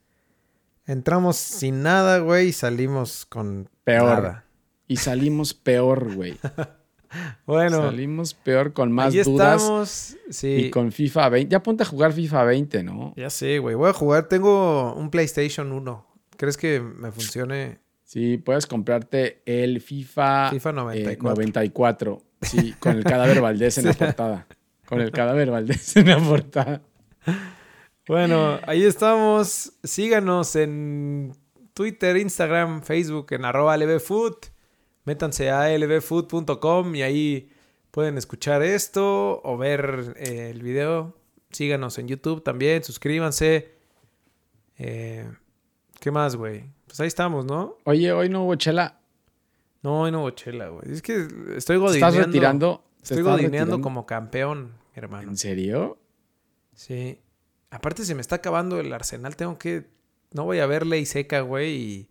entramos 0.87 1.37
sin 1.37 1.83
nada, 1.83 2.19
güey, 2.19 2.49
y 2.49 2.53
salimos 2.53 3.25
con 3.25 3.71
Peor. 3.85 4.23
nada. 4.23 4.45
Y 4.87 4.97
salimos 4.97 5.55
peor, 5.55 6.14
güey. 6.14 6.37
Bueno, 7.47 7.83
Salimos 7.83 8.35
peor 8.35 8.73
con 8.73 8.90
más 8.90 9.14
dudas 9.14 9.62
estamos. 9.62 10.16
Sí. 10.31 10.49
y 10.49 10.70
con 10.70 10.90
FIFA 10.90 11.29
20. 11.29 11.53
Ya 11.53 11.62
ponte 11.62 11.85
a 11.85 11.87
jugar 11.87 12.12
FIFA 12.12 12.44
20, 12.44 12.83
¿no? 12.83 13.14
Ya 13.16 13.31
sé, 13.31 13.59
güey. 13.59 13.75
Voy 13.75 13.90
a 13.90 13.92
jugar. 13.92 14.29
Tengo 14.29 14.92
un 14.94 15.11
PlayStation 15.11 15.70
1. 15.70 16.07
¿Crees 16.37 16.57
que 16.57 16.81
me 16.81 17.12
funcione? 17.12 17.79
Sí, 18.03 18.38
puedes 18.38 18.66
comprarte 18.66 19.42
el 19.47 19.81
FIFA, 19.81 20.51
FIFA 20.51 20.70
eh, 20.70 20.73
94. 20.73 21.29
94. 21.31 22.23
Sí, 22.42 22.75
con 22.79 22.97
el 22.97 23.05
cadáver 23.05 23.40
Valdés 23.40 23.79
en 23.79 23.87
la 23.87 23.92
portada. 23.92 24.47
Con 24.87 25.01
el 25.01 25.11
cadáver 25.11 25.51
Valdés 25.51 25.97
en 25.97 26.09
la 26.09 26.18
portada. 26.18 26.83
Bueno, 28.07 28.59
ahí 28.66 28.85
estamos. 28.85 29.73
Síganos 29.83 30.57
en 30.57 31.33
Twitter, 31.73 32.16
Instagram, 32.16 32.83
Facebook, 32.83 33.29
en 33.31 33.44
arroba 33.44 33.77
lbfood. 33.77 34.35
Métanse 35.05 35.51
a 35.51 35.69
lbfood.com 35.77 36.95
y 36.95 37.03
ahí 37.03 37.51
pueden 37.90 38.17
escuchar 38.19 38.62
esto 38.62 39.40
o 39.45 39.57
ver 39.57 40.14
eh, 40.19 40.51
el 40.51 40.62
video. 40.62 41.17
Síganos 41.51 41.99
en 41.99 42.09
YouTube 42.09 42.43
también, 42.43 42.83
suscríbanse. 42.83 43.73
Eh, 44.79 45.31
¿Qué 46.01 46.11
más, 46.11 46.37
güey? 46.37 46.64
Pues 46.87 46.99
ahí 47.01 47.07
estamos, 47.07 47.45
¿no? 47.45 47.79
Oye, 47.85 48.12
hoy 48.12 48.29
no 48.29 48.45
hubo 48.45 48.55
chela. 48.57 49.01
No, 49.83 50.03
hoy 50.03 50.11
no 50.11 50.23
hubo 50.23 50.31
chela, 50.31 50.69
güey. 50.69 50.90
Es 50.90 51.03
que 51.03 51.27
estoy 51.57 51.77
¿Te 51.77 51.81
godineando. 51.81 52.09
estás 52.09 52.27
retirando? 52.27 52.85
¿Te 52.97 53.03
Estoy 53.03 53.23
godineando 53.23 53.47
retirando? 53.51 53.81
como 53.81 54.07
campeón, 54.07 54.64
mi 54.64 54.97
hermano. 54.97 55.29
¿En 55.31 55.37
serio? 55.37 55.99
Sí. 56.75 57.21
Aparte 57.71 58.05
se 58.05 58.14
me 58.14 58.21
está 58.23 58.37
acabando 58.37 58.81
el 58.81 58.93
arsenal. 58.93 59.37
Tengo 59.37 59.59
que... 59.59 59.87
No 60.33 60.45
voy 60.45 60.59
a 60.59 60.67
ver 60.67 60.87
ley 60.87 61.07
seca, 61.07 61.43
güey, 61.43 61.71
y, 61.77 62.09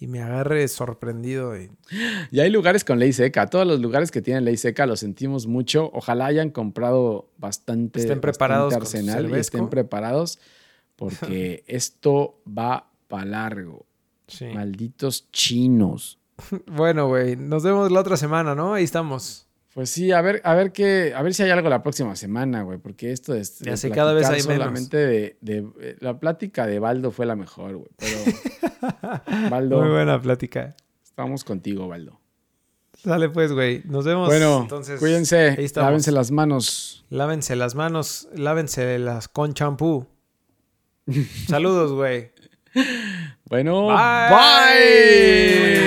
y 0.00 0.06
me 0.06 0.22
agarre 0.22 0.66
sorprendido. 0.68 1.56
y- 1.60 1.70
Ya 2.32 2.42
hay 2.44 2.50
lugares 2.50 2.84
con 2.84 2.98
ley 2.98 3.12
seca. 3.12 3.46
Todos 3.48 3.66
los 3.66 3.80
lugares 3.80 4.10
que 4.10 4.22
tienen 4.22 4.44
ley 4.46 4.56
seca 4.56 4.86
los 4.86 5.00
sentimos 5.00 5.46
mucho. 5.46 5.90
Ojalá 5.92 6.26
hayan 6.26 6.50
comprado 6.50 7.30
bastante, 7.36 8.00
Estén 8.00 8.20
preparados 8.20 8.72
arsenal 8.74 9.30
y 9.30 9.34
estén 9.34 9.68
preparados 9.68 10.38
porque 10.96 11.62
esto 11.68 12.40
va 12.48 12.90
para 13.08 13.24
largo. 13.26 13.86
Sí. 14.26 14.46
Malditos 14.46 15.30
chinos. 15.32 16.16
Bueno, 16.66 17.06
güey. 17.08 17.36
Nos 17.36 17.62
vemos 17.62 17.90
la 17.92 18.00
otra 18.00 18.16
semana, 18.16 18.54
¿no? 18.54 18.72
Ahí 18.72 18.84
estamos. 18.84 19.46
Pues 19.74 19.88
sí, 19.90 20.10
a 20.10 20.20
ver, 20.20 20.40
a 20.44 20.54
ver 20.54 20.72
qué, 20.72 21.12
a 21.14 21.22
ver 21.22 21.32
si 21.32 21.44
hay 21.44 21.50
algo 21.50 21.68
la 21.68 21.80
próxima 21.82 22.16
semana, 22.16 22.62
güey, 22.62 22.78
porque 22.78 23.12
esto 23.12 23.34
es 23.34 23.60
Ya 23.60 23.76
sé, 23.76 23.90
cada 23.90 24.12
vez 24.12 24.26
hay 24.28 24.42
menos. 24.42 24.90
de, 24.90 25.36
de- 25.40 25.68
eh, 25.80 25.96
la 26.00 26.18
plática 26.18 26.66
de 26.66 26.80
Baldo 26.80 27.12
fue 27.12 27.24
la 27.24 27.36
mejor, 27.36 27.76
güey. 27.76 27.90
Pero 27.96 28.18
Baldo, 29.50 29.80
Muy 29.80 29.90
buena 29.90 30.20
plática. 30.20 30.74
estamos 31.04 31.44
contigo, 31.44 31.86
Baldo. 31.86 32.18
Sale 32.94 33.28
pues, 33.30 33.52
güey. 33.52 33.82
Nos 33.84 34.04
vemos. 34.04 34.26
Bueno, 34.28 34.62
entonces. 34.62 34.98
cuídense, 34.98 35.50
ahí 35.56 35.66
lávense 35.76 36.10
las 36.12 36.30
manos. 36.32 37.06
Lávense 37.08 37.54
las 37.56 37.74
manos, 37.76 38.28
lávense 38.34 38.98
las 38.98 39.28
con 39.28 39.54
champú. 39.54 40.06
Saludos, 41.48 41.92
güey. 41.92 42.32
Bueno, 43.48 43.86
Bye. 43.86 43.96
bye. 44.30 45.79